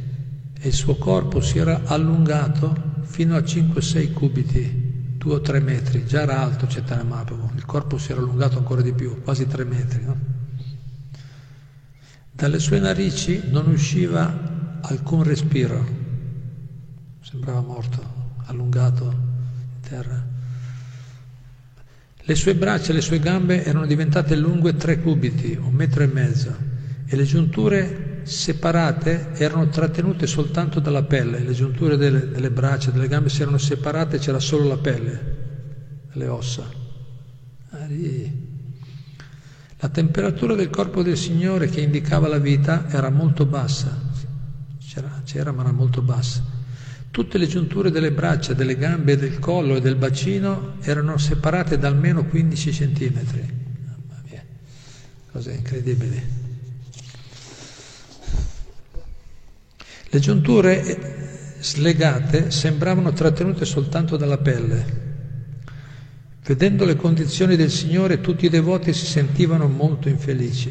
[0.62, 6.04] e il suo corpo si era allungato fino a 5-6 cubiti, 2 o 3 metri,
[6.04, 9.64] già era alto Chaitanya Mahaprabhu, il corpo si era allungato ancora di più, quasi 3
[9.64, 10.04] metri.
[10.04, 10.16] No?
[12.30, 15.82] Dalle sue narici non usciva alcun respiro,
[17.22, 18.02] sembrava morto,
[18.44, 20.26] allungato in terra.
[22.22, 26.06] Le sue braccia e le sue gambe erano diventate lunghe 3 cubiti, un metro e
[26.06, 26.54] mezzo,
[27.06, 33.08] e le giunture separate erano trattenute soltanto dalla pelle, le giunture delle, delle braccia, delle
[33.08, 35.36] gambe si erano separate, c'era solo la pelle,
[36.12, 36.68] le ossa.
[39.82, 43.98] La temperatura del corpo del Signore che indicava la vita era molto bassa,
[44.78, 46.44] c'era, c'era ma era molto bassa.
[47.10, 51.88] Tutte le giunture delle braccia, delle gambe, del collo e del bacino erano separate da
[51.88, 53.40] almeno 15 centimetri.
[53.86, 54.44] Mamma mia,
[55.32, 56.39] cose incredibili.
[60.12, 64.98] Le giunture slegate sembravano trattenute soltanto dalla pelle.
[66.42, 70.68] Vedendo le condizioni del Signore, tutti i devoti si sentivano molto infelici.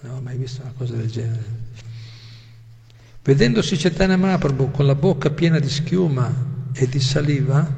[0.00, 1.62] Non avevo mai visto una cosa del genere.
[3.24, 6.32] Vedendosi Chaitanya Mahaprabhu con la bocca piena di schiuma
[6.72, 7.74] e di saliva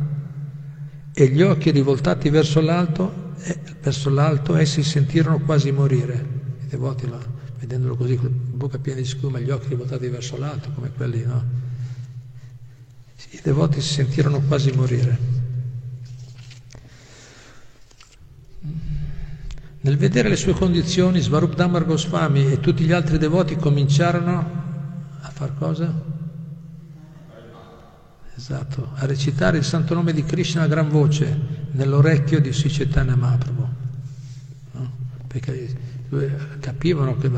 [1.14, 6.26] e gli occhi rivoltati verso l'alto, eh, verso l'alto essi sentirono quasi morire.
[6.64, 7.35] I devoti lo
[7.66, 11.64] vedendolo così, con bocca piena di schiuma, gli occhi rivoltati verso l'alto, come quelli, no?
[13.30, 15.18] I devoti si sentirono quasi morire.
[19.80, 24.64] Nel vedere le sue condizioni, Svarupdamar Goswami e tutti gli altri devoti cominciarono
[25.20, 25.92] a far cosa?
[28.36, 33.16] Esatto, a recitare il santo nome di Krishna a gran voce nell'orecchio di Sri Chaitanya
[33.16, 33.68] Mahaprabhu.
[34.72, 34.92] No?
[35.26, 35.95] Perché
[36.60, 37.30] capivano che,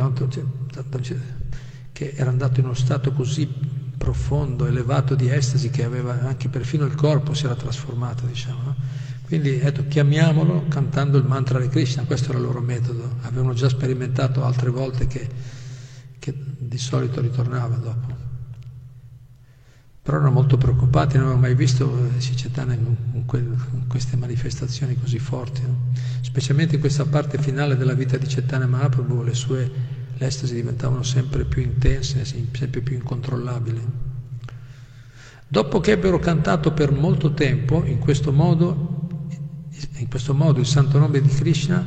[1.93, 3.49] che era andato in uno stato così
[3.97, 8.63] profondo, elevato di estasi che aveva anche perfino il corpo si era trasformato, diciamo.
[8.63, 8.77] No?
[9.25, 13.17] Quindi ecco, chiamiamolo cantando il mantra di Krishna, questo era il loro metodo.
[13.23, 15.29] Avevano già sperimentato altre volte che,
[16.19, 18.18] che di solito ritornava dopo
[20.09, 25.19] però erano molto preoccupati, non avevano mai visto Cicetana in, in, in, queste manifestazioni così
[25.19, 25.91] forti, no?
[26.23, 29.71] specialmente in questa parte finale della vita di Cetana Mahaprabhu, le sue
[30.17, 33.83] l'estasi diventavano sempre più intense, sempre più incontrollabili.
[35.47, 39.09] Dopo che ebbero cantato per molto tempo, in questo modo,
[39.97, 41.85] in questo modo il santo nome di Krishna,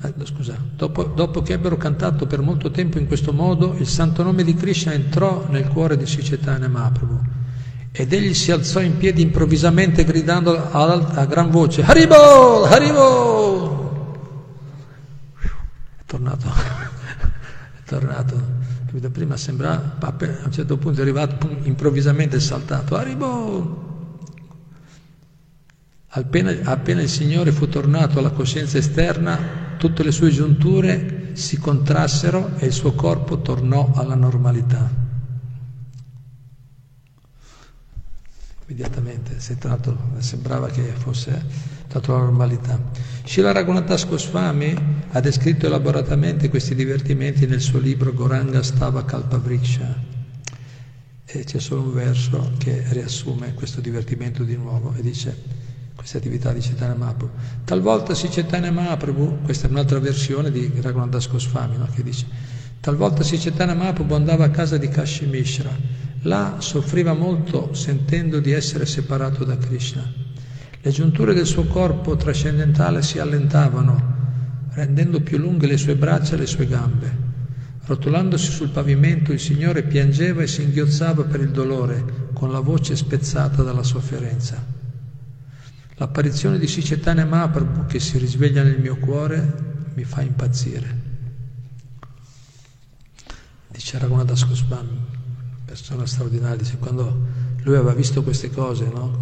[0.00, 4.22] eh, scusa, dopo, dopo, che ebbero cantato per molto tempo in questo modo, il santo
[4.22, 7.42] nome di Krishna entrò nel cuore di Sicetana Mahaprabhu
[7.96, 12.64] ed egli si alzò in piedi improvvisamente gridando a, a gran voce Haribo!
[12.64, 13.82] Haribo!
[15.40, 18.62] È tornato, è tornato.
[19.12, 20.14] Prima sembrava, a
[20.44, 23.82] un certo punto è arrivato, improvvisamente è saltato Haribo!
[26.08, 32.56] Appena, appena il Signore fu tornato alla coscienza esterna, tutte le sue giunture si contrassero
[32.56, 35.13] e il suo corpo tornò alla normalità.
[38.66, 39.56] Immediatamente, si è
[40.18, 41.44] sembrava che fosse
[41.86, 42.80] stato la normalità.
[43.22, 44.74] Shila Raghunathas Goswami
[45.10, 50.12] ha descritto elaboratamente questi divertimenti nel suo libro Goranga Stava Kalpavriksha
[51.26, 55.62] e c'è solo un verso che riassume questo divertimento di nuovo e dice
[55.94, 57.30] queste attività di Chaitanya Mahaprabhu.
[57.64, 61.86] Talvolta si Chaitanya Mahaprabhu, questa è un'altra versione di Raghunathas Goswami, no?
[61.94, 62.26] che dice
[62.84, 65.74] talvolta si Chaitanya Mahaprabhu andava a casa di Kashi Mishra
[66.26, 70.02] Là soffriva molto sentendo di essere separato da Krishna.
[70.80, 76.38] Le giunture del suo corpo trascendentale si allentavano, rendendo più lunghe le sue braccia e
[76.38, 77.22] le sue gambe.
[77.84, 83.62] Rotolandosi sul pavimento, il Signore piangeva e singhiozzava per il dolore, con la voce spezzata
[83.62, 84.64] dalla sofferenza.
[85.96, 91.03] L'apparizione di Sicetane Mahaprabhu che si risveglia nel mio cuore mi fa impazzire.
[93.84, 94.98] Dice Raghunadas Goswami
[95.66, 97.20] persona straordinaria, dice, quando
[97.64, 99.12] lui aveva visto queste cose, no?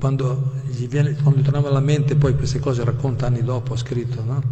[0.00, 4.24] quando, gli viene, quando tornava alla mente poi queste cose racconta anni dopo, ha scritto,
[4.24, 4.42] no?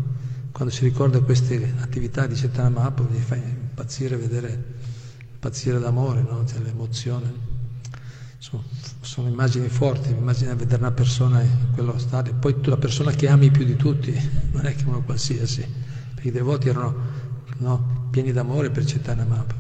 [0.53, 4.74] quando si ricorda queste attività di Chaitanya Mahaprabhu gli fa impazzire vedere,
[5.33, 6.47] impazzire d'amore, no?
[6.47, 7.55] cioè, l'emozione.
[8.39, 13.27] Sono, immagini forti, immagina vedere una persona in quello stadio, poi tu la persona che
[13.27, 14.12] ami più di tutti,
[14.53, 15.66] non è che uno qualsiasi,
[16.14, 17.24] perché i devoti erano
[17.59, 19.55] no, pieni d'amore per Mahaprabhu.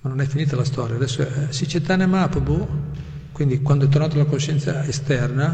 [0.00, 0.96] Ma non è finita la storia.
[0.96, 2.68] Adesso eh, Sicetane Mahaprabhu,
[3.30, 5.46] quindi quando è tornato alla coscienza esterna,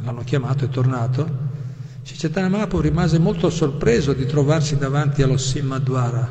[0.00, 1.52] l'hanno chiamato, è tornato,
[2.02, 6.30] Sicetane Mahaprabhu rimase molto sorpreso di trovarsi davanti allo Simmadwara,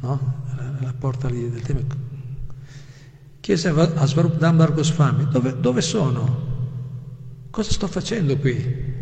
[0.00, 0.34] no?
[0.80, 1.94] la porta lì del Temec.
[3.38, 6.46] Chiese a Svarupdambar Goswami, dove, dove sono?
[7.50, 8.97] Cosa sto facendo qui?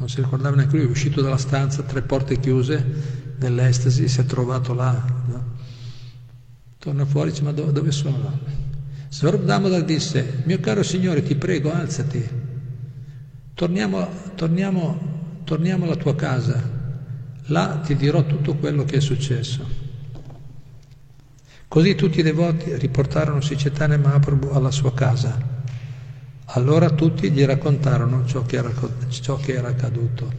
[0.00, 4.24] Non si ricordava neanche lui, è uscito dalla stanza, tre porte chiuse, nell'estasi, si è
[4.24, 4.92] trovato là.
[5.26, 5.44] No?
[6.78, 8.40] Torna fuori dice, ma dove, dove sono?
[9.10, 12.26] Svarup Damodar disse, mio caro Signore, ti prego, alzati,
[13.52, 16.62] torniamo, torniamo, torniamo alla tua casa,
[17.48, 19.68] là ti dirò tutto quello che è successo.
[21.68, 25.58] Così tutti i devoti riportarono Sicetane Mahaprabhu alla sua casa.
[26.52, 28.72] Allora tutti gli raccontarono ciò che era,
[29.08, 30.32] ciò che era accaduto.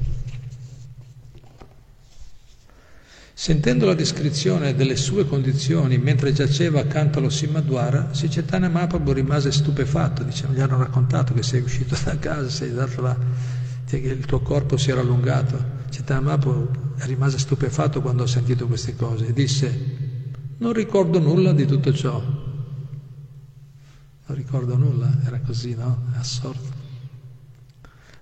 [3.34, 10.24] Sentendo la descrizione delle sue condizioni mentre giaceva accanto allo Simmadwara, Sicetana Mahaprabhu rimase stupefatto,
[10.24, 13.18] diciamo, gli hanno raccontato che sei uscito da casa, sei andato là,
[13.86, 15.80] che il tuo corpo si era allungato.
[15.90, 16.70] Sicetana Mahaprabhu
[17.06, 19.98] rimase stupefatto quando ha sentito queste cose e disse,
[20.58, 22.50] non ricordo nulla di tutto ciò.
[24.32, 26.04] Non ricordo nulla, era così, no?
[26.18, 26.70] Assorto.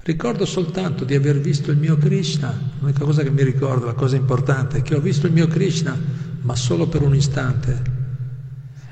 [0.02, 4.16] Ricordo soltanto di aver visto il mio Krishna, l'unica cosa che mi ricordo, la cosa
[4.16, 5.96] importante, è che ho visto il mio Krishna,
[6.42, 7.84] ma solo per un istante.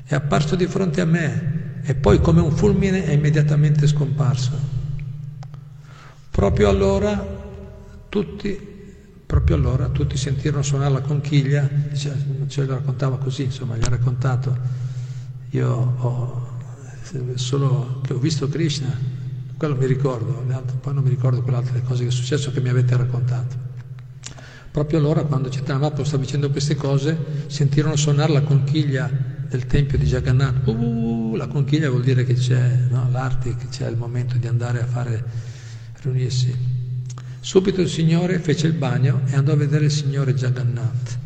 [0.04, 4.52] È apparso di fronte a me e poi come un fulmine è immediatamente scomparso.
[6.30, 7.20] Proprio allora
[8.08, 8.76] tutti,
[9.26, 14.56] Proprio allora tutti sentirono suonare la conchiglia, ce lo raccontava così, insomma, gli ha raccontato,
[15.50, 16.47] io ho,
[17.34, 18.92] solo che ho visto Krishna,
[19.56, 20.44] quello mi ricordo,
[20.80, 23.66] poi non mi ricordo quelle altre cose che è successo che mi avete raccontato.
[24.70, 29.10] Proprio allora, quando Chaitanya Mahaprabhu stava dicendo queste cose, sentirono suonare la conchiglia
[29.48, 30.66] del tempio di Jagannath.
[30.66, 34.80] Uh, la conchiglia vuol dire che c'è no, l'arte, che c'è il momento di andare
[34.80, 35.24] a fare,
[36.02, 36.54] riunirsi.
[37.40, 41.18] Subito il Signore fece il bagno e andò a vedere il Signore Jagannath.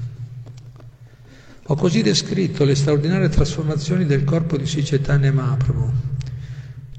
[1.66, 5.92] Ho così descritto le straordinarie trasformazioni del corpo di Sri Chaitanya Mahaprabhu.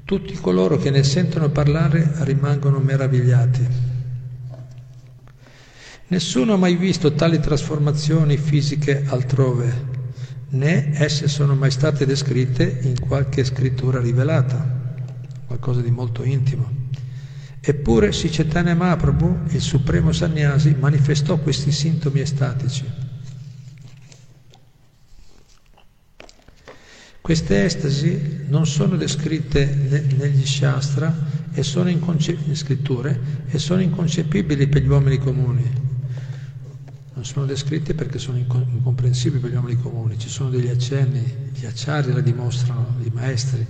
[0.06, 3.66] Tutti coloro che ne sentono parlare rimangono meravigliati.
[6.06, 9.92] Nessuno ha mai visto tali trasformazioni fisiche altrove,
[10.50, 14.96] né esse sono mai state descritte in qualche scrittura rivelata,
[15.46, 16.82] qualcosa di molto intimo.
[17.60, 23.03] Eppure Sicetane Mahaprabhu, il supremo sannyasi, manifestò questi sintomi estatici.
[27.24, 31.10] Queste estasi non sono descritte negli Shastra
[31.54, 35.62] e sono inconce- in scritture e sono inconcepibili per gli uomini comuni.
[37.14, 41.64] Non sono descritte perché sono incomprensibili per gli uomini comuni, ci sono degli accenni, gli
[41.64, 43.66] acciari la dimostrano, i maestri,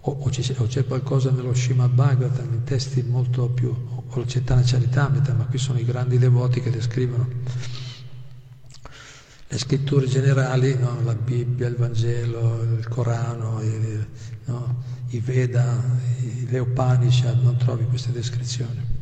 [0.00, 3.68] o, o, o c'è qualcosa nello Srimad Bhagavatam, in testi molto più,
[4.08, 7.75] o il Cetana Charitamrita, ma qui sono i grandi devoti che descrivono
[9.48, 11.00] le scritture generali, no?
[11.04, 14.06] la Bibbia, il Vangelo, il Corano, i,
[14.44, 14.82] no?
[15.08, 15.82] i Veda,
[16.48, 18.96] le Upanishad, non trovi queste descrizioni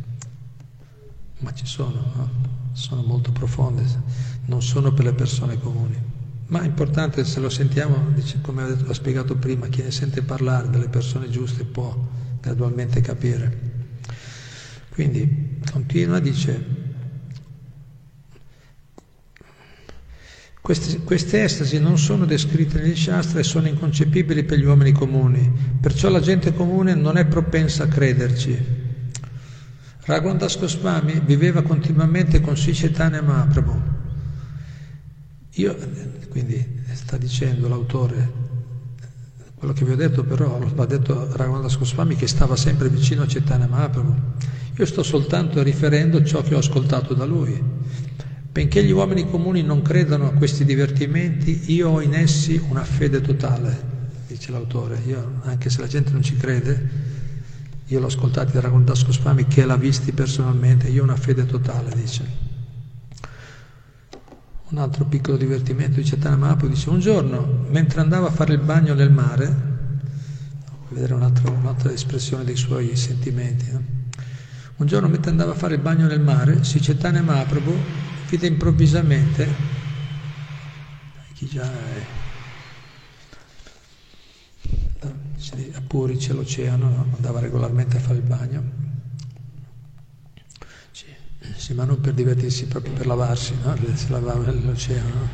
[1.45, 2.31] ma ci sono, no?
[2.73, 3.85] sono molto profonde,
[4.47, 6.13] non sono per le persone comuni.
[6.47, 10.89] Ma è importante, se lo sentiamo, come ho spiegato prima, chi ne sente parlare delle
[10.89, 11.97] persone giuste può
[12.41, 13.73] gradualmente capire.
[14.91, 16.83] Quindi continua, dice,
[20.65, 25.53] queste, queste estasi non sono descritte negli Shastra e sono inconcepibili per gli uomini comuni,
[25.79, 28.59] perciò la gente comune non è propensa a crederci.
[30.07, 33.83] Raghunadas Goswami viveva continuamente con Sri Chaitanya Mahaprabhu.
[35.57, 35.77] Io,
[36.31, 38.33] quindi sta dicendo l'autore,
[39.57, 43.27] quello che vi ho detto però, l'ha detto Raghunadas Goswami che stava sempre vicino a
[43.29, 44.15] Chaitanya Mahaprabhu.
[44.79, 47.63] Io sto soltanto riferendo ciò che ho ascoltato da lui.
[48.55, 53.21] Benché gli uomini comuni non credano a questi divertimenti, io ho in essi una fede
[53.21, 53.77] totale,
[54.29, 55.03] dice l'autore.
[55.07, 56.89] Io, anche se la gente non ci crede,
[57.87, 61.97] io l'ho ascoltato da Raghunadas Goswami che l'ha visti personalmente, io ho una fede totale,
[61.97, 62.25] dice.
[64.69, 68.95] Un altro piccolo divertimento di Mahaprabhu dice, un giorno, mentre andava a fare il bagno
[68.95, 69.57] nel mare,
[70.91, 73.83] vedere un'altra, un'altra espressione dei suoi sentimenti, no?
[74.77, 77.23] un giorno mentre andava a fare il bagno nel mare, si Chaitanya
[78.35, 79.47] Vide improvvisamente,
[81.35, 82.05] chi già è,
[85.75, 87.07] a Puri c'è l'oceano, no?
[87.15, 88.63] andava regolarmente a fare il bagno.
[90.91, 91.05] Sì,
[91.55, 93.77] sì, ma non per divertirsi, proprio per lavarsi, no?
[93.95, 95.09] si lavava nell'oceano.
[95.15, 95.29] No?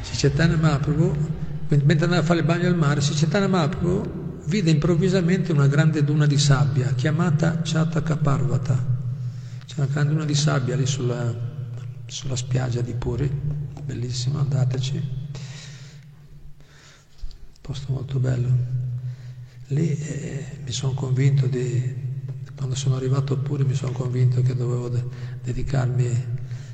[0.00, 1.14] Sicetana Mahaprabhu,
[1.68, 6.24] mentre andava a fare il bagno al mare, Sicetana Mahaprabhu vide improvvisamente una grande duna
[6.24, 8.82] di sabbia chiamata Chataka Parvata.
[9.66, 11.47] C'è una grande duna di sabbia lì sulla,
[12.08, 13.30] sulla spiaggia di Puri,
[13.84, 15.26] bellissimo, andateci.
[17.60, 18.48] Posto molto bello.
[19.68, 21.94] Lì eh, mi sono convinto di,
[22.56, 25.04] quando sono arrivato pure mi sono convinto che dovevo de-
[25.44, 26.24] dedicarmi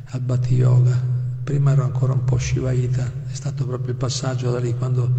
[0.04, 1.02] al Bhatti Yoga.
[1.42, 5.12] Prima ero ancora un po' Shivaita, è stato proprio il passaggio da lì quando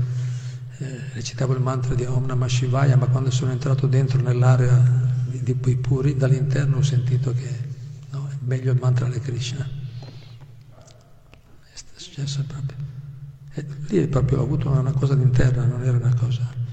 [0.77, 4.77] eh, recitavo il mantra di Om Namah Shivaya, ma quando sono entrato dentro nell'area
[5.27, 7.49] di, di Puri, dall'interno ho sentito che
[8.11, 9.83] no, è meglio il mantra di Krishna.
[12.05, 12.77] È successo proprio.
[13.53, 16.63] E lì proprio ho avuto una cosa d'interna, non era una cosa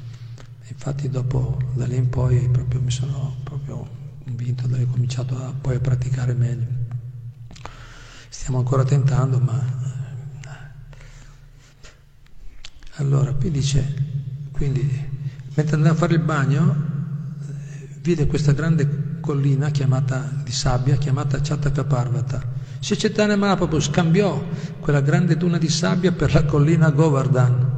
[0.68, 3.88] Infatti dopo, da lì in poi, proprio, mi sono proprio
[4.24, 6.66] convinto, ho cominciato a, poi a praticare meglio.
[8.28, 9.64] Stiamo ancora tentando, ma...
[10.40, 10.50] Eh.
[12.96, 14.82] Allora, qui dice, quindi,
[15.54, 16.74] mentre andava a fare il bagno,
[18.00, 22.42] vide questa grande collina chiamata, di sabbia chiamata Chattakaparvata.
[22.82, 24.42] Sri Chaitanya Mahaprabhu scambiò
[24.80, 27.70] quella grande duna di sabbia per la collina Govardhan.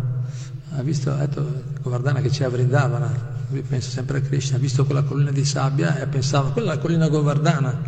[0.77, 3.13] Ha visto, ha detto, Govardhana che c'è a Vrindavana,
[3.51, 6.77] lui pensa sempre a Krishna, ha visto quella collina di sabbia e pensava, quella è
[6.77, 7.83] la collina Govardhana.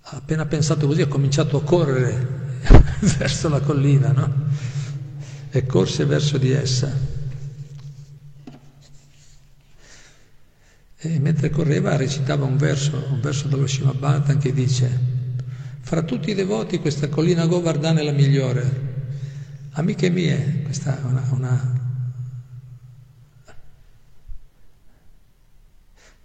[0.00, 2.60] Ha appena pensato così, ha cominciato a correre
[3.18, 4.32] verso la collina, no?
[5.50, 7.17] E corse verso di essa.
[11.00, 15.16] E mentre correva recitava un verso, un verso dello Shimabhantan che dice
[15.80, 18.86] fra tutti i devoti questa collina Govardhan è la migliore.
[19.70, 21.80] Amiche mie, questa è una, una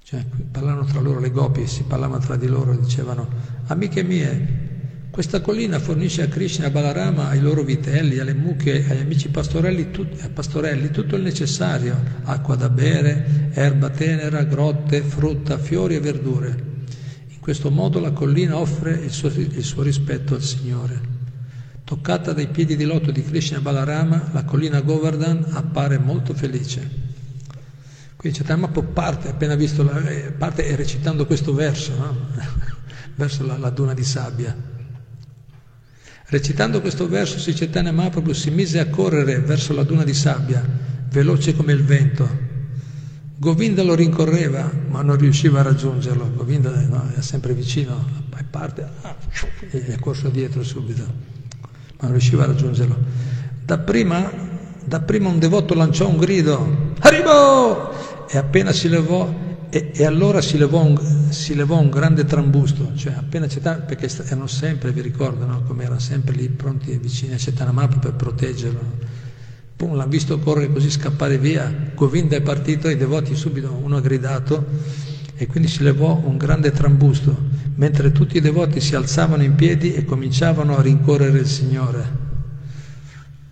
[0.04, 3.28] cioè parlavano tra loro le gopi, si parlavano tra di loro, dicevano
[3.68, 4.73] amiche mie,
[5.14, 9.30] questa collina fornisce a Krishna e a Balarama, ai loro vitelli, alle mucche, agli amici
[9.30, 15.94] pastorelli, tut, eh, pastorelli, tutto il necessario, acqua da bere, erba tenera, grotte, frutta, fiori
[15.94, 16.64] e verdure.
[17.28, 21.00] In questo modo la collina offre il suo, il suo rispetto al Signore.
[21.84, 26.90] Toccata dai piedi di loto di Krishna e Balarama, la collina Govardhan appare molto felice.
[28.16, 32.18] Quindi Chaitanya parte, appena visto, la, eh, parte recitando questo verso, no?
[33.14, 34.73] verso la, la duna di sabbia.
[36.34, 40.68] Recitando questo verso, Sicetana Mahaprabhu si mise a correre verso la duna di sabbia,
[41.12, 42.28] veloce come il vento.
[43.38, 46.32] Govinda lo rincorreva, ma non riusciva a raggiungerlo.
[46.34, 48.04] Govinda no, era sempre vicino,
[48.36, 48.84] e parte,
[49.70, 52.98] e è corso dietro subito, ma non riusciva a raggiungerlo.
[53.64, 54.28] Dapprima,
[54.86, 58.26] dapprima un devoto lanciò un grido, Arrivo!
[58.28, 59.32] E appena si levò
[59.74, 64.08] e, e, allora si levò, un, si levò, un, grande trambusto, cioè appena Cetana, perché
[64.24, 65.64] erano sempre, vi ricordo, no?
[65.64, 68.80] come erano sempre lì pronti vicini a Cetanamapa per proteggerlo.
[69.76, 74.00] Pum, l'hanno visto correre così, scappare via, Govinda è partito, i devoti subito, uno ha
[74.00, 74.64] gridato
[75.36, 77.36] e quindi si levò un grande trambusto,
[77.74, 82.22] mentre tutti i devoti si alzavano in piedi e cominciavano a rincorrere il Signore.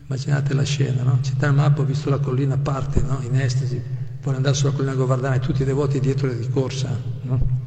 [0.05, 1.17] Immaginate la scena, no?
[1.19, 3.19] Cetanamapa, visto la collina, parte no?
[3.24, 7.59] in estasi, vuole andare sulla collina Govardhana e tutti i devoti dietro di corsa, no?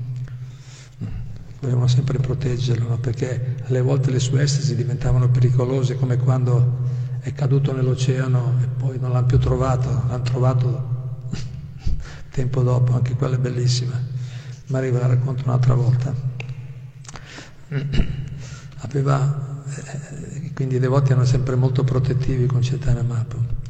[1.59, 2.99] Dovevano sempre proteggerlo, no?
[2.99, 6.83] perché alle volte le sue estasi diventavano pericolose, come quando
[7.21, 11.29] è caduto nell'oceano e poi non l'hanno più trovato, l'hanno trovato
[12.31, 13.99] tempo dopo, anche quella è bellissima,
[14.67, 16.15] ma arriva la racconto un'altra volta.
[18.81, 23.64] Aveva, eh, quindi i devoti erano sempre molto protettivi con Chaitanya Mahaprabhu.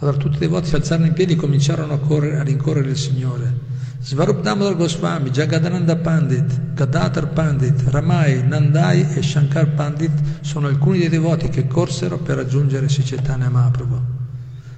[0.00, 2.96] Allora tutti i devoti si alzarono in piedi e cominciarono a, correre, a rincorrere il
[2.96, 3.68] Signore.
[4.00, 11.50] Svarupdamodar Goswami, Jagadananda Pandit, Gadadhar Pandit, Ramai, Nandai e Shankar Pandit sono alcuni dei devoti
[11.50, 14.00] che corsero per raggiungere Sicetana Mahaprabhu,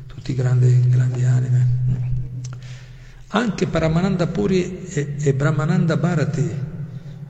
[0.09, 1.81] tutti grandi, grandi anime.
[3.29, 6.51] Anche Paramananda Puri e, e Brahmananda Bharati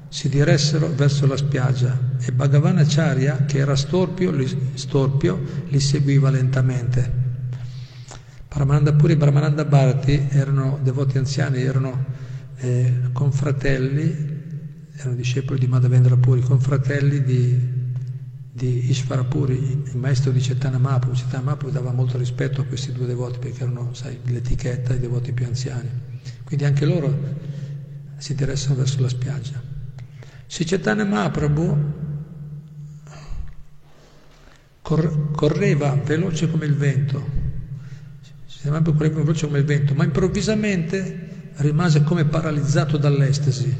[0.08, 7.31] si diressero verso la spiaggia e Bhagavanacharya, che era storpio, li, storpio, li seguiva lentamente.
[8.52, 12.04] Paramananda Puri e Brahmananda Bharati erano devoti anziani, erano
[12.56, 17.58] eh, confratelli, erano discepoli di Madhavendra Puri, confratelli di,
[18.52, 21.16] di Ishvara Puri, il maestro di Chaitanya Mahaprabhu.
[21.16, 25.32] Chaitanya Mahaprabhu dava molto rispetto a questi due devoti perché erano, sai, l'etichetta, i devoti
[25.32, 25.88] più anziani.
[26.44, 27.10] Quindi anche loro
[28.18, 29.62] si interessano verso la spiaggia.
[30.44, 31.92] Se Chaitanya Mahaprabhu
[34.82, 37.41] correva veloce come il vento,
[38.62, 43.76] sembrava correva veloce come il vento, ma improvvisamente rimase come paralizzato dall'estasi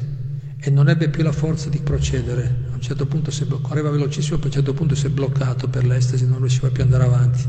[0.59, 2.65] e non ebbe più la forza di procedere.
[2.69, 5.09] A un certo punto si bloccò, correva velocissimo, poi a un certo punto si è
[5.09, 7.47] bloccato per l'estasi, non riusciva più ad andare avanti.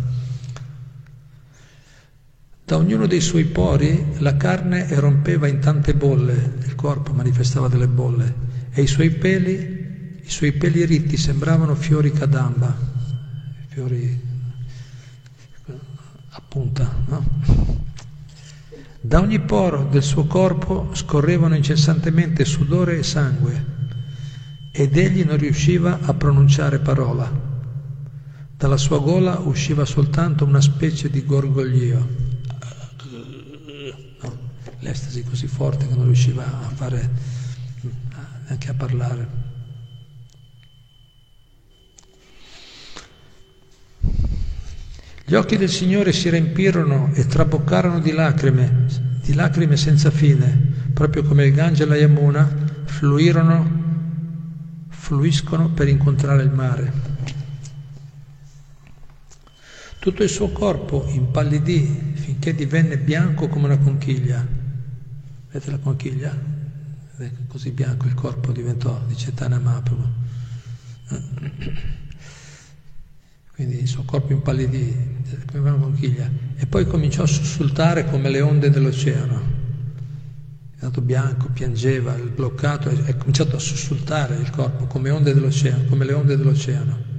[2.65, 7.89] Da ognuno dei suoi pori la carne erompeva in tante bolle, il corpo manifestava delle
[7.89, 8.33] bolle
[8.71, 12.75] e i suoi peli, i suoi peli ritti sembravano fiori cadamba,
[13.67, 14.24] fiori
[16.55, 17.25] appunta, no?
[19.01, 23.73] Da ogni poro del suo corpo scorrevano incessantemente sudore e sangue
[24.71, 27.29] ed egli non riusciva a pronunciare parola.
[28.57, 32.09] Dalla sua gola usciva soltanto una specie di gorgoglio,
[34.23, 34.39] no?
[34.79, 37.11] l'estasi così forte che non riusciva a fare
[38.47, 39.44] neanche a parlare.
[45.27, 48.87] Gli occhi del Signore si riempirono e traboccarono di lacrime,
[49.23, 52.47] di lacrime senza fine, proprio come il Gange e la Yamuna
[52.85, 53.83] fluirono,
[54.91, 56.93] fluiscono per incontrare il mare.
[59.99, 64.47] Tutto il suo corpo impallidì finché divenne bianco come una conchiglia.
[65.51, 66.39] Vedete la conchiglia?
[67.49, 70.09] Così bianco il corpo diventò, dice Tana Mahaprabhu.
[73.55, 74.93] Quindi il suo corpo impallidì
[75.53, 79.53] come una conchiglia, e poi cominciò a sussultare come le onde dell'oceano.
[80.73, 85.11] È stato bianco, piangeva, bloccato, è cominciato a sussultare il corpo come
[85.89, 87.13] come le onde dell'oceano.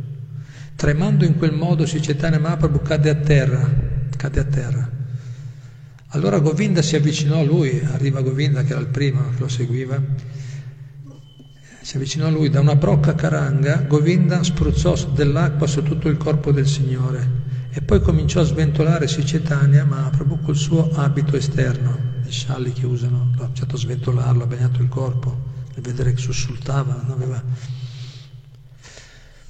[0.76, 3.74] Tremando in quel modo, Sicetane Mahaprabhu cade a terra,
[4.18, 4.90] cade a terra.
[6.08, 10.02] Allora Govinda si avvicinò a lui, arriva Govinda che era il primo che lo seguiva,
[11.86, 16.52] si avvicinò a lui da una brocca caranga, Govinda spruzzò dell'acqua su tutto il corpo
[16.52, 22.32] del Signore e poi cominciò a sventolare Sicetania, ma proprio col suo abito esterno, i
[22.32, 25.38] scialli che usano, ha cominciato a sventolarlo, ha bagnato il corpo,
[25.76, 27.44] e vedere che sussultava, non aveva...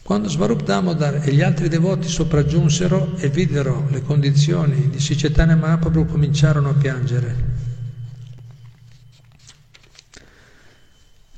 [0.04, 6.06] Quando Svarup Damodar e gli altri devoti sopraggiunsero e videro le condizioni di Sicetania Mahaprabhu
[6.06, 7.65] cominciarono a piangere.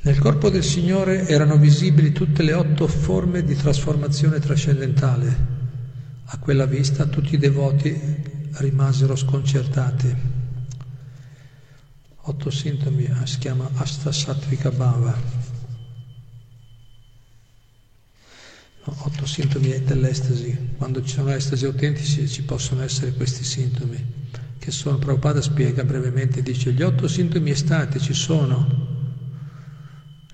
[0.07, 5.37] Nel corpo del Signore erano visibili tutte le otto forme di trasformazione trascendentale
[6.23, 7.93] a quella vista tutti i devoti
[8.53, 10.15] rimasero sconcertati.
[12.21, 15.13] Otto sintomi eh, si chiama Astasatvika Bhava.
[18.85, 20.75] Otto sintomi dell'estasi.
[20.77, 24.01] Quando ci sono estasi autentici ci possono essere questi sintomi,
[24.57, 28.95] che sono, Prabhupada spiega brevemente, dice gli otto sintomi estatici sono,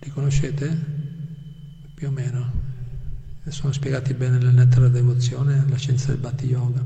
[0.03, 1.01] li conoscete?
[1.93, 2.61] Più o meno
[3.47, 6.83] sono spiegati bene nel netto della devozione, nella scienza del Bhatti Yoga.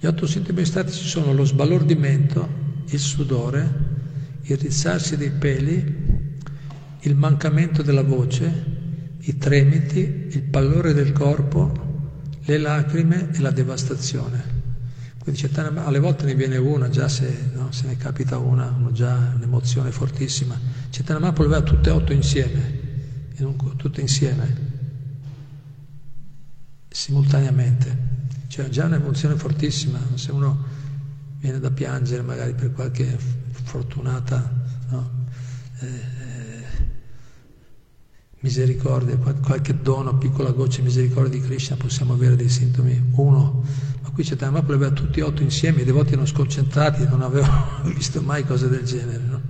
[0.00, 3.86] Gli otto sintomi statici sono lo sbalordimento, il sudore,
[4.42, 6.06] il rizzarsi dei peli,
[7.00, 8.76] il mancamento della voce,
[9.20, 11.86] i tremiti, il pallore del corpo,
[12.44, 14.57] le lacrime e la devastazione.
[15.28, 18.92] Quindi Chaitanya, alle volte ne viene una, già se, no, se ne capita una, uno
[18.92, 20.58] già un'emozione fortissima.
[20.88, 22.80] Chaitanya Mahaprabhu aveva tutte e otto insieme,
[23.76, 24.56] tutte insieme
[26.88, 28.06] simultaneamente.
[28.46, 30.64] Cioè già un'emozione fortissima, se uno
[31.40, 33.14] viene da piangere magari per qualche
[33.50, 34.50] fortunata
[34.88, 35.10] no?
[35.80, 36.58] eh,
[38.40, 43.10] misericordia, qualche dono, piccola goccia di misericordia di Krishna, possiamo avere dei sintomi.
[43.12, 43.62] Uno,
[44.18, 48.44] qui Mahaprabhu aveva tutti e otto insieme, i devoti erano sconcentrati, non avevano visto mai
[48.44, 49.22] cose del genere.
[49.24, 49.40] No?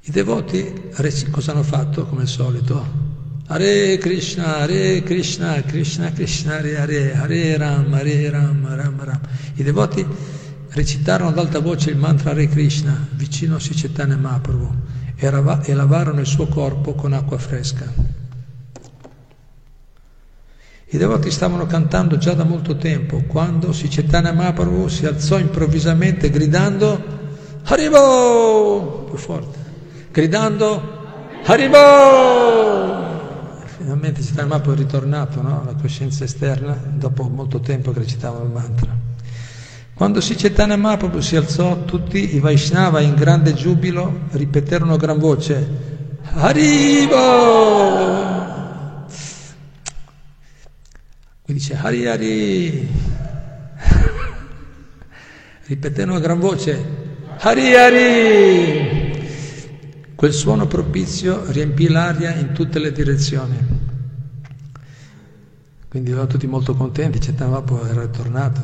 [0.00, 0.90] I devoti
[1.30, 2.84] cosa hanno fatto come al solito?
[3.46, 9.20] Hare Krishna, Hare Krishna, Krishna Krishna, Hare Hare, Hare Ram, Hare Ram, Ram Ram.
[9.54, 10.04] I devoti
[10.70, 14.74] recitarono ad alta voce il mantra Hare Krishna vicino a Sicetane Mahaprabhu
[15.14, 18.17] e lavarono il suo corpo con acqua fresca.
[20.90, 27.16] I devoti stavano cantando già da molto tempo quando Sicetane Mahaprabhu si alzò improvvisamente gridando
[27.64, 29.04] Haribo!
[29.10, 29.58] Più forte,
[30.10, 30.96] gridando
[31.44, 33.08] Haribo!
[33.76, 35.60] finalmente Chaitanya Mahaprabhu è ritornato no?
[35.62, 38.96] alla coscienza esterna dopo molto tempo che recitava il mantra.
[39.94, 45.18] Quando Sri Chaitanya Mahaprabhu si alzò, tutti i Vaishnava in grande giubilo ripeterono a gran
[45.18, 45.68] voce
[46.32, 47.76] Haribo!
[51.42, 52.88] Qui dice Hari Hari!
[55.66, 56.84] ripeterono a gran voce
[57.40, 59.26] Hari Hari!
[60.14, 63.56] Quel suono propizio riempì l'aria in tutte le direzioni.
[65.88, 68.60] Quindi erano tutti molto contenti, Chaitanya Mahaprabhu era tornato.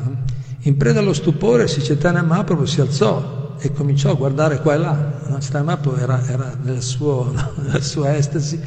[0.59, 5.21] In preda allo stupore, Chaitanya Mahaprabhu si alzò e cominciò a guardare qua e là.
[5.39, 8.57] Chaitanya Mahaprabhu era, era nel suo, nella sua estasi,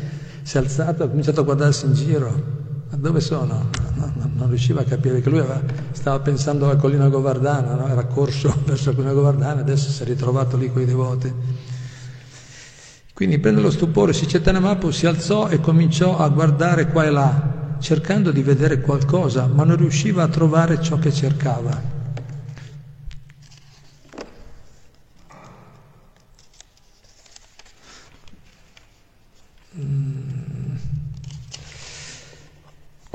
[0.43, 2.58] si è alzato ha cominciato a guardarsi in giro.
[2.91, 3.69] Ma dove sono?
[3.95, 5.61] No, no, non riusciva a capire che lui aveva,
[5.93, 7.87] stava pensando alla collina Govardhana, no?
[7.89, 11.33] era corso verso la collina Govardhana, adesso si è ritrovato lì con i devoti.
[13.13, 17.77] Quindi prende lo stupore, Sicetana Mahaprabhu si alzò e cominciò a guardare qua e là,
[17.81, 21.97] cercando di vedere qualcosa, ma non riusciva a trovare ciò che cercava.
[29.77, 30.08] Mm.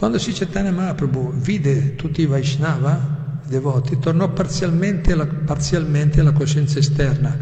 [0.03, 6.77] Quando Sicetana Mahaprabhu vide tutti i Vaishnava, i devoti, tornò parzialmente alla, parzialmente alla coscienza
[6.77, 7.33] esterna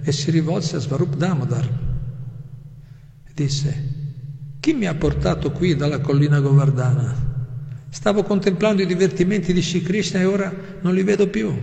[0.00, 1.68] e si rivolse a Svarup Damodar
[3.34, 7.84] disse, chi mi ha portato qui dalla collina Govardhana?
[7.90, 10.50] Stavo contemplando i divertimenti di Shri Krishna e ora
[10.80, 11.54] non li vedo più.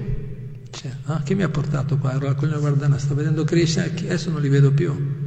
[0.70, 2.12] Cioè, ah, chi mi ha portato qua?
[2.12, 5.23] Ero alla collina Govardhana, sto vedendo Krishna e adesso non li vedo più.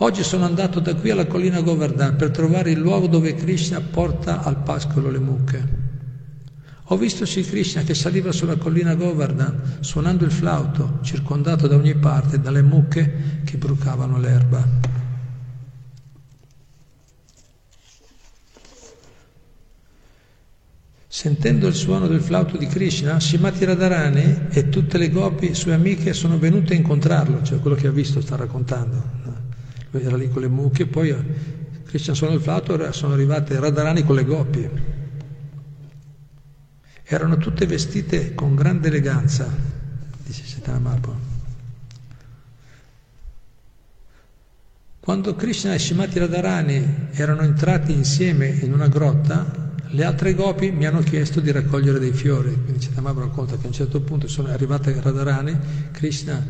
[0.00, 4.44] Oggi sono andato da qui alla collina Govardhana per trovare il luogo dove Krishna porta
[4.44, 5.86] al pascolo le mucche.
[6.90, 11.96] Ho visto Sri Krishna che saliva sulla collina Govardhan suonando il flauto, circondato da ogni
[11.96, 14.64] parte dalle mucche che brucavano l'erba.
[21.08, 26.12] Sentendo il suono del flauto di Krishna, Shimati Radharani e tutte le gopi, sue amiche,
[26.12, 29.47] sono venute a incontrarlo, cioè quello che ha visto sta raccontando.
[29.90, 31.14] Era lì con le mucche, poi
[31.84, 34.70] Krishna suona il flauto, sono arrivate Radharani con le gopi.
[37.04, 39.48] erano tutte vestite con grande eleganza,
[40.24, 41.26] dice Mahaprabhu.
[45.00, 50.84] Quando Krishna e Shimati Radharani erano entrati insieme in una grotta, le altre gopi mi
[50.84, 54.48] hanno chiesto di raccogliere dei fiori, quindi Chaitanya racconta che a un certo punto sono
[54.48, 55.58] arrivate Radharani,
[55.92, 56.44] Krishna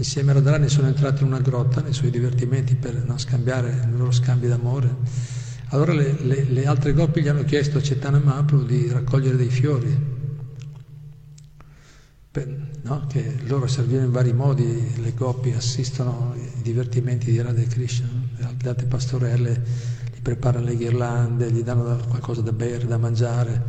[0.00, 3.96] insieme a Radharani sono entrati in una grotta nei suoi divertimenti per non scambiare i
[3.96, 4.96] loro scambi d'amore.
[5.68, 9.50] Allora le, le, le altre gopi gli hanno chiesto a Chaitanya Mahaprabhu di raccogliere dei
[9.50, 10.18] fiori,
[12.30, 13.06] per, no?
[13.08, 18.08] che loro servivano in vari modi, le gopi assistono ai divertimenti di Radha e Krishna,
[18.38, 19.62] le altre pastorelle
[20.14, 23.62] gli preparano le ghirlande, gli danno qualcosa da bere, da mangiare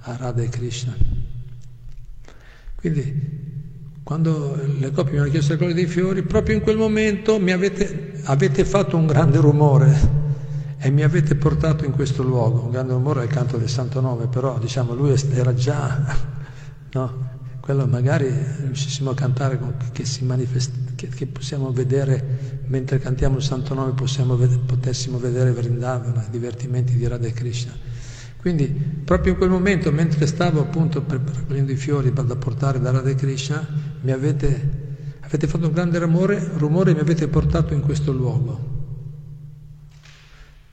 [0.00, 0.96] a Radha e Krishna.
[2.74, 3.59] Quindi
[4.02, 8.20] quando le coppie mi hanno chiesto le cose dei fiori, proprio in quel momento avete,
[8.24, 10.18] avete, fatto un grande rumore
[10.78, 12.62] e mi avete portato in questo luogo.
[12.62, 16.16] Un grande rumore è il canto del Santo Nome, però diciamo lui era già,
[16.92, 17.38] no?
[17.60, 18.32] quello magari
[18.64, 19.60] riuscissimo a cantare
[19.92, 25.52] che, si manifesta, che, che, possiamo vedere mentre cantiamo il Santo Nome, possiamo, potessimo vedere
[25.52, 27.72] Vrindavana, i divertimenti di Radha Krishna.
[28.38, 28.66] Quindi
[29.04, 33.64] proprio in quel momento, mentre stavo appunto raccogliendo i fiori da portare da Radha Krishna,
[34.02, 34.70] mi avete,
[35.20, 38.78] avete fatto un grande rumore, rumore mi avete portato in questo luogo.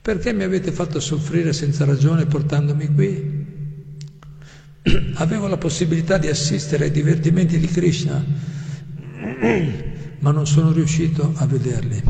[0.00, 3.46] Perché mi avete fatto soffrire senza ragione portandomi qui?
[5.14, 8.24] Avevo la possibilità di assistere ai divertimenti di Krishna,
[10.20, 12.02] ma non sono riuscito a vederli.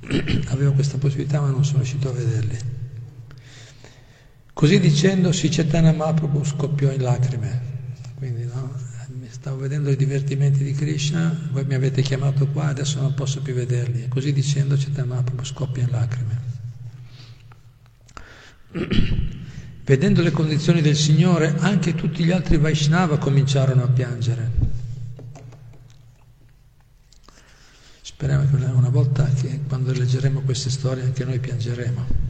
[0.48, 2.58] Avevo questa possibilità, ma non sono riuscito a vederli.
[4.52, 7.78] Così dicendo, Sicetana Mahaprabhu scoppiò in lacrime.
[9.40, 13.54] Stavo vedendo i divertimenti di Krishna, voi mi avete chiamato qua, adesso non posso più
[13.54, 14.02] vederli.
[14.02, 16.40] E così dicendo, Chaitanya Mahaprabhu scoppia in lacrime.
[19.82, 24.50] Vedendo le condizioni del Signore, anche tutti gli altri Vaishnava cominciarono a piangere.
[28.02, 32.29] Speriamo che una volta che quando leggeremo queste storie anche noi piangeremo.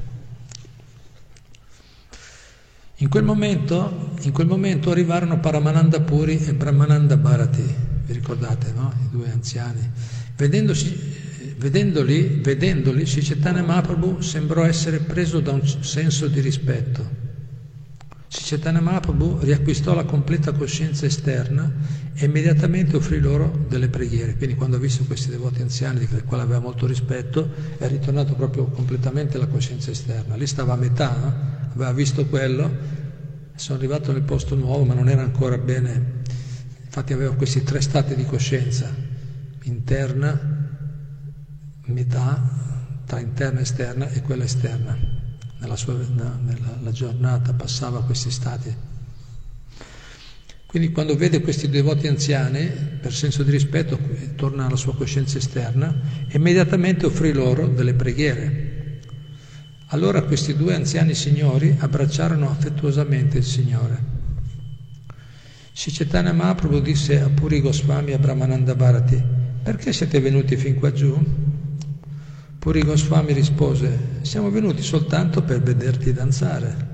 [3.03, 7.63] In quel, momento, in quel momento, arrivarono Paramananda Puri e Brahmananda Bharati,
[8.05, 8.93] vi ricordate, no?
[9.03, 9.81] I due anziani.
[10.37, 10.95] Vedendosi,
[11.57, 17.30] vedendoli, vedendoli, Sri Mahaprabhu sembrò essere preso da un senso di rispetto.
[18.33, 21.69] Sri Mahaprabhu riacquistò la completa coscienza esterna
[22.15, 24.37] e immediatamente offrì loro delle preghiere.
[24.37, 28.67] Quindi quando ha visto questi devoti anziani, di quali aveva molto rispetto, è ritornato proprio
[28.67, 30.37] completamente alla coscienza esterna.
[30.37, 31.35] Lì stava a metà, no?
[31.75, 32.71] aveva visto quello,
[33.57, 36.23] sono arrivato nel posto nuovo ma non era ancora bene,
[36.85, 38.95] infatti avevo questi tre stati di coscienza,
[39.65, 40.39] interna,
[41.87, 45.20] metà, tra interna e esterna e quella esterna.
[45.61, 48.75] Nella, sua, nella giornata passava questi stati.
[50.67, 52.67] Quindi quando vede questi devoti anziani,
[53.01, 53.99] per senso di rispetto,
[54.37, 55.95] torna alla sua coscienza esterna,
[56.33, 58.71] immediatamente offrì loro delle preghiere
[59.93, 64.19] allora questi due anziani signori abbracciarono affettuosamente il Signore.
[65.73, 69.21] Sicetana Mahaprabhu disse a Puri Goswami e a Brahmananda Bharati,
[69.63, 71.19] perché siete venuti fin qua giù?
[72.61, 76.89] Puri Goswami rispose, siamo venuti soltanto per vederti danzare.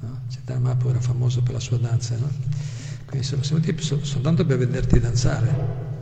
[0.00, 0.20] No?
[0.58, 2.28] Mahaprabhu era famoso per la sua danza, no?
[3.06, 5.92] Quindi siamo venuti soltanto per vederti danzare.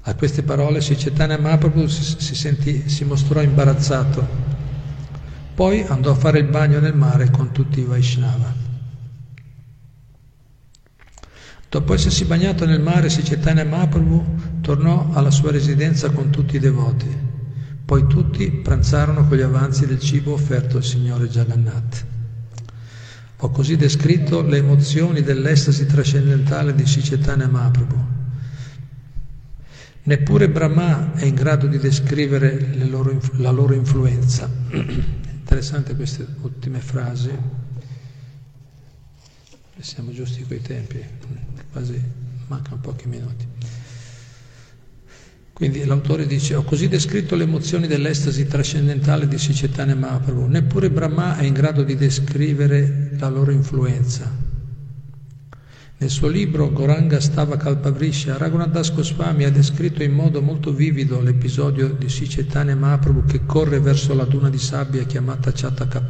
[0.00, 4.26] A queste parole Sri Chaitanya Mahaprabhu si, si, sentì, si mostrò imbarazzato.
[5.54, 8.67] Poi andò a fare il bagno nel mare con tutti i Vaishnava.
[11.70, 16.60] Dopo essersi bagnato nel mare, Sri Chaitanya Mahaprabhu tornò alla sua residenza con tutti i
[16.60, 17.06] devoti.
[17.84, 22.04] Poi tutti pranzarono con gli avanzi del cibo offerto al Signore Jagannath.
[23.36, 28.04] Ho così descritto le emozioni dell'estasi trascendentale di Sri Chaitanya Mahaprabhu.
[30.04, 34.48] Neppure Brahma è in grado di descrivere loro, la loro influenza.
[34.72, 37.30] Interessante queste ultime frasi.
[39.80, 41.00] Siamo giusti coi tempi,
[41.70, 42.02] quasi
[42.48, 43.46] mancano pochi minuti.
[45.52, 51.36] Quindi l'autore dice, ho così descritto le emozioni dell'estasi trascendentale di Sicetane Mahaprabhu, neppure Brahma
[51.36, 54.30] è in grado di descrivere la loro influenza.
[56.00, 61.88] Nel suo libro Goranga Stava Kalpavrisha, Raghunadas Goswami ha descritto in modo molto vivido l'episodio
[61.88, 66.00] di Sicetane Mahaprabhu che corre verso la duna di sabbia chiamata Chataka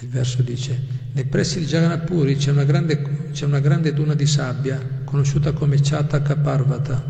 [0.00, 0.80] Il verso dice,
[1.12, 5.80] nei pressi di Jagannathpuri c'è una, grande, c'è una grande duna di sabbia conosciuta come
[5.80, 7.02] Chataka Parvata.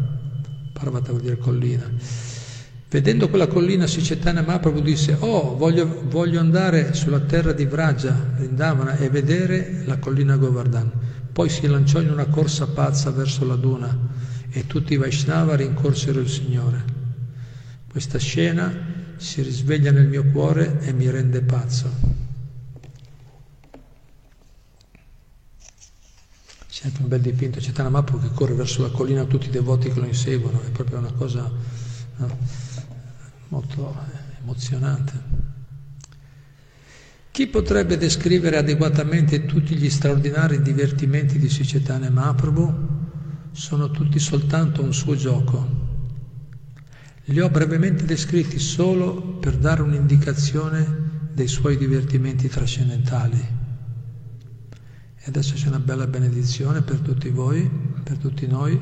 [0.72, 1.90] Parvata vuol dire collina.
[2.88, 8.96] Vedendo quella collina Sicetana Mahaprabhu disse, oh, voglio, voglio, andare sulla terra di Vraja, Vrindavana,
[8.96, 10.90] e vedere la collina Govardhan.
[11.30, 13.94] Poi si lanciò in una corsa pazza verso la duna
[14.50, 16.82] e tutti i Vaishnava rincorsero il Signore.
[17.86, 18.72] Questa scena
[19.16, 22.27] si risveglia nel mio cuore e mi rende pazzo.
[26.78, 29.50] C'è anche un bel dipinto, c'è Tana Mahaprabhu che corre verso la collina, tutti i
[29.50, 31.50] devoti che lo inseguono, è proprio una cosa
[32.18, 32.38] no,
[33.48, 33.96] molto
[34.40, 35.12] emozionante.
[37.32, 42.88] Chi potrebbe descrivere adeguatamente tutti gli straordinari divertimenti di Sicetane Mahaprabhu?
[43.50, 45.68] Sono tutti soltanto un suo gioco.
[47.24, 53.66] Li ho brevemente descritti solo per dare un'indicazione dei suoi divertimenti trascendentali.
[55.28, 57.68] E adesso c'è una bella benedizione per tutti voi,
[58.02, 58.80] per tutti noi.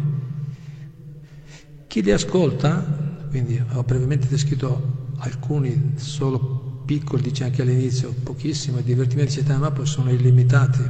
[1.89, 8.85] Chi li ascolta, quindi ho brevemente descritto alcuni solo piccoli, dice anche all'inizio, pochissimo, i
[8.85, 10.89] divertimenti di Mahaprabhu sono illimitati.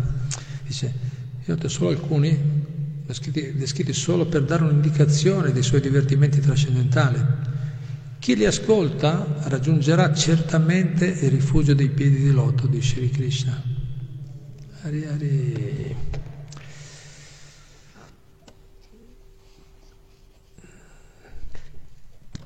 [0.66, 0.92] Dice,
[1.46, 2.38] io ho solo alcuni
[3.06, 7.18] descritti, descritti solo per dare un'indicazione dei suoi divertimenti trascendentali.
[8.18, 13.75] Chi li ascolta raggiungerà certamente il rifugio dei piedi di loto di Sri Krishna.
[14.86, 15.96] Hari Hari.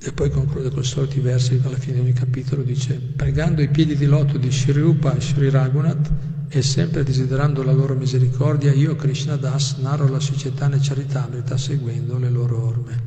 [0.02, 3.68] E poi conclude con i soliti versi alla fine di ogni capitolo, dice, pregando i
[3.68, 6.10] piedi di loto di Sri Rupa e Sri Raghunath,
[6.48, 12.30] e sempre desiderando la loro misericordia, io, Krishna Das, narro la società charitamrita seguendo le
[12.30, 13.02] loro orme.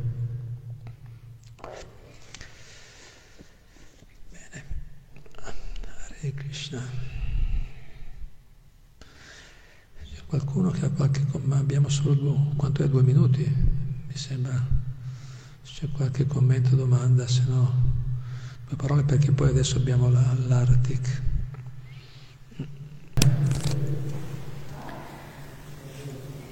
[4.30, 4.64] Bene.
[5.42, 7.04] Hare Krishna.
[10.14, 11.24] C'è qualcuno che ha qualche...
[11.44, 12.36] ma abbiamo solo due...
[12.56, 12.90] quanto è?
[12.90, 13.44] Due minuti?
[13.44, 14.60] Mi sembra.
[15.64, 17.72] C'è qualche commento, domanda, se no...
[18.68, 21.22] Due parole perché poi adesso abbiamo la, l'Artic.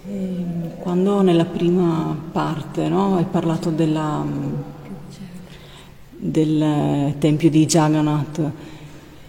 [0.06, 4.24] Ehm, quando nella prima parte no, hai parlato della,
[6.18, 8.52] del tempio di Jagannath,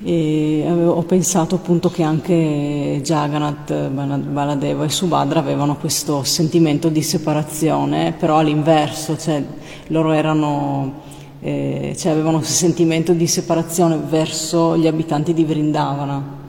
[0.05, 8.13] e ho pensato appunto che anche Jagannath, Baladeva e Subhadra avevano questo sentimento di separazione,
[8.19, 9.45] però all'inverso, cioè
[9.89, 11.03] loro erano,
[11.41, 16.41] eh, cioè avevano questo sentimento di separazione verso gli abitanti di Vrindavana.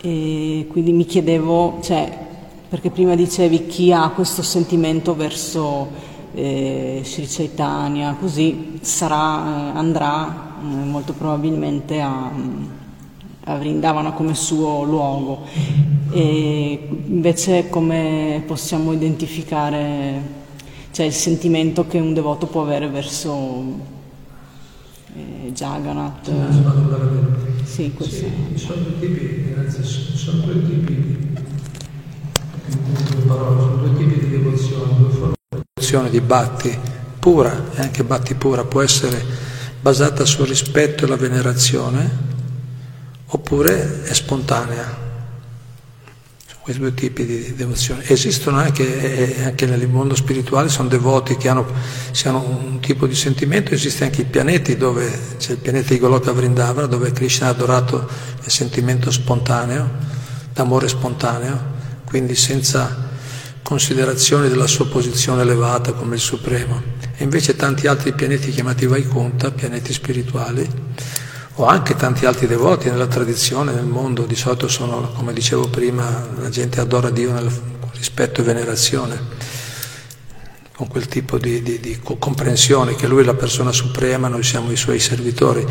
[0.00, 2.26] E quindi mi chiedevo, cioè,
[2.68, 5.88] perché prima dicevi chi ha questo sentimento verso
[6.34, 12.30] eh, Sri Chaitanya, così sarà, eh, andrà eh, molto probabilmente a,
[13.44, 15.44] a Vrindavana come suo luogo.
[16.10, 20.44] E invece come possiamo identificare
[20.92, 23.94] cioè, il sentimento che un devoto può avere verso
[25.14, 26.30] eh, Jagannath?
[27.64, 28.24] Sì, questo.
[28.54, 29.54] Sì, sono due tipi,
[30.14, 31.34] sono due tipi
[33.26, 36.78] parole, sono due tipi di devozione, due forme di devozione di batti
[37.18, 39.22] pura, e anche batti pura può essere
[39.80, 42.34] basata sul rispetto e la venerazione,
[43.26, 45.04] oppure è spontanea.
[46.46, 48.04] Sono questi due tipi di devozione.
[48.06, 51.66] Esistono anche, anche nel mondo spirituale, sono devoti che hanno,
[52.24, 56.32] hanno, un tipo di sentimento, esiste anche i pianeti dove c'è il pianeta di Goloka
[56.32, 58.08] Vrindavana, dove Krishna ha adorato
[58.42, 59.88] il sentimento spontaneo,
[60.52, 61.74] d'amore spontaneo,
[62.04, 63.04] quindi senza
[63.62, 66.94] considerazione della sua posizione elevata come il Supremo.
[67.18, 70.68] E invece tanti altri pianeti chiamati Vaikunta, pianeti spirituali,
[71.54, 76.28] o anche tanti altri devoti nella tradizione, nel mondo, di solito sono, come dicevo prima,
[76.38, 77.50] la gente adora Dio nel
[77.94, 79.18] rispetto e venerazione,
[80.74, 84.70] con quel tipo di, di, di comprensione che Lui è la persona suprema, noi siamo
[84.70, 85.64] i Suoi servitori.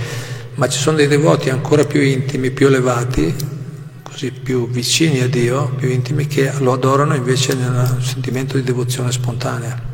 [0.55, 3.35] Ma ci sono dei devoti ancora più intimi, più elevati,
[4.01, 9.11] così più vicini a Dio, più intimi, che lo adorano invece nel sentimento di devozione
[9.11, 9.93] spontanea.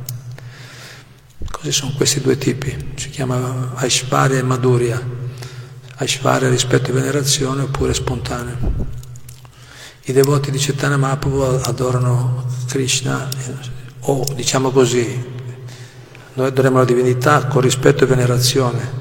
[1.52, 4.99] Così sono questi due tipi, si chiama Aishvarya e Madhurya.
[5.97, 8.58] Aishvarya rispetto e venerazione oppure spontanea.
[10.06, 13.30] I devoti di Chaitanya Mahaprabhu adorano Krishna,
[13.99, 15.24] o diciamo così,
[16.34, 18.99] noi adoriamo la divinità con rispetto e venerazione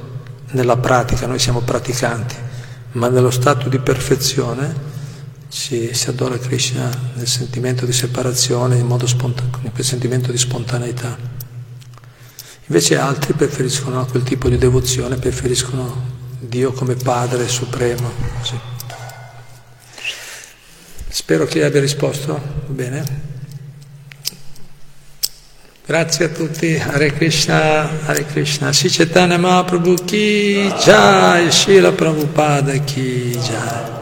[0.50, 2.34] nella pratica, noi siamo praticanti,
[2.92, 4.88] ma nello stato di perfezione
[5.48, 10.38] si, si, adora Krishna nel sentimento di separazione, in modo spontaneo, con quel sentimento di
[10.38, 11.16] spontaneità.
[12.70, 18.12] Invece altri preferiscono quel tipo di devozione, preferiscono Dio come Padre Supremo.
[18.42, 18.56] Sì.
[21.08, 23.04] Spero che abbia risposto bene.
[25.84, 28.72] Grazie a tutti, Hare Krishna, Hare Krishna.
[28.72, 33.99] Sri Chaitanya Mahaprabhu ki jai, Srila Prabhupada ki jai.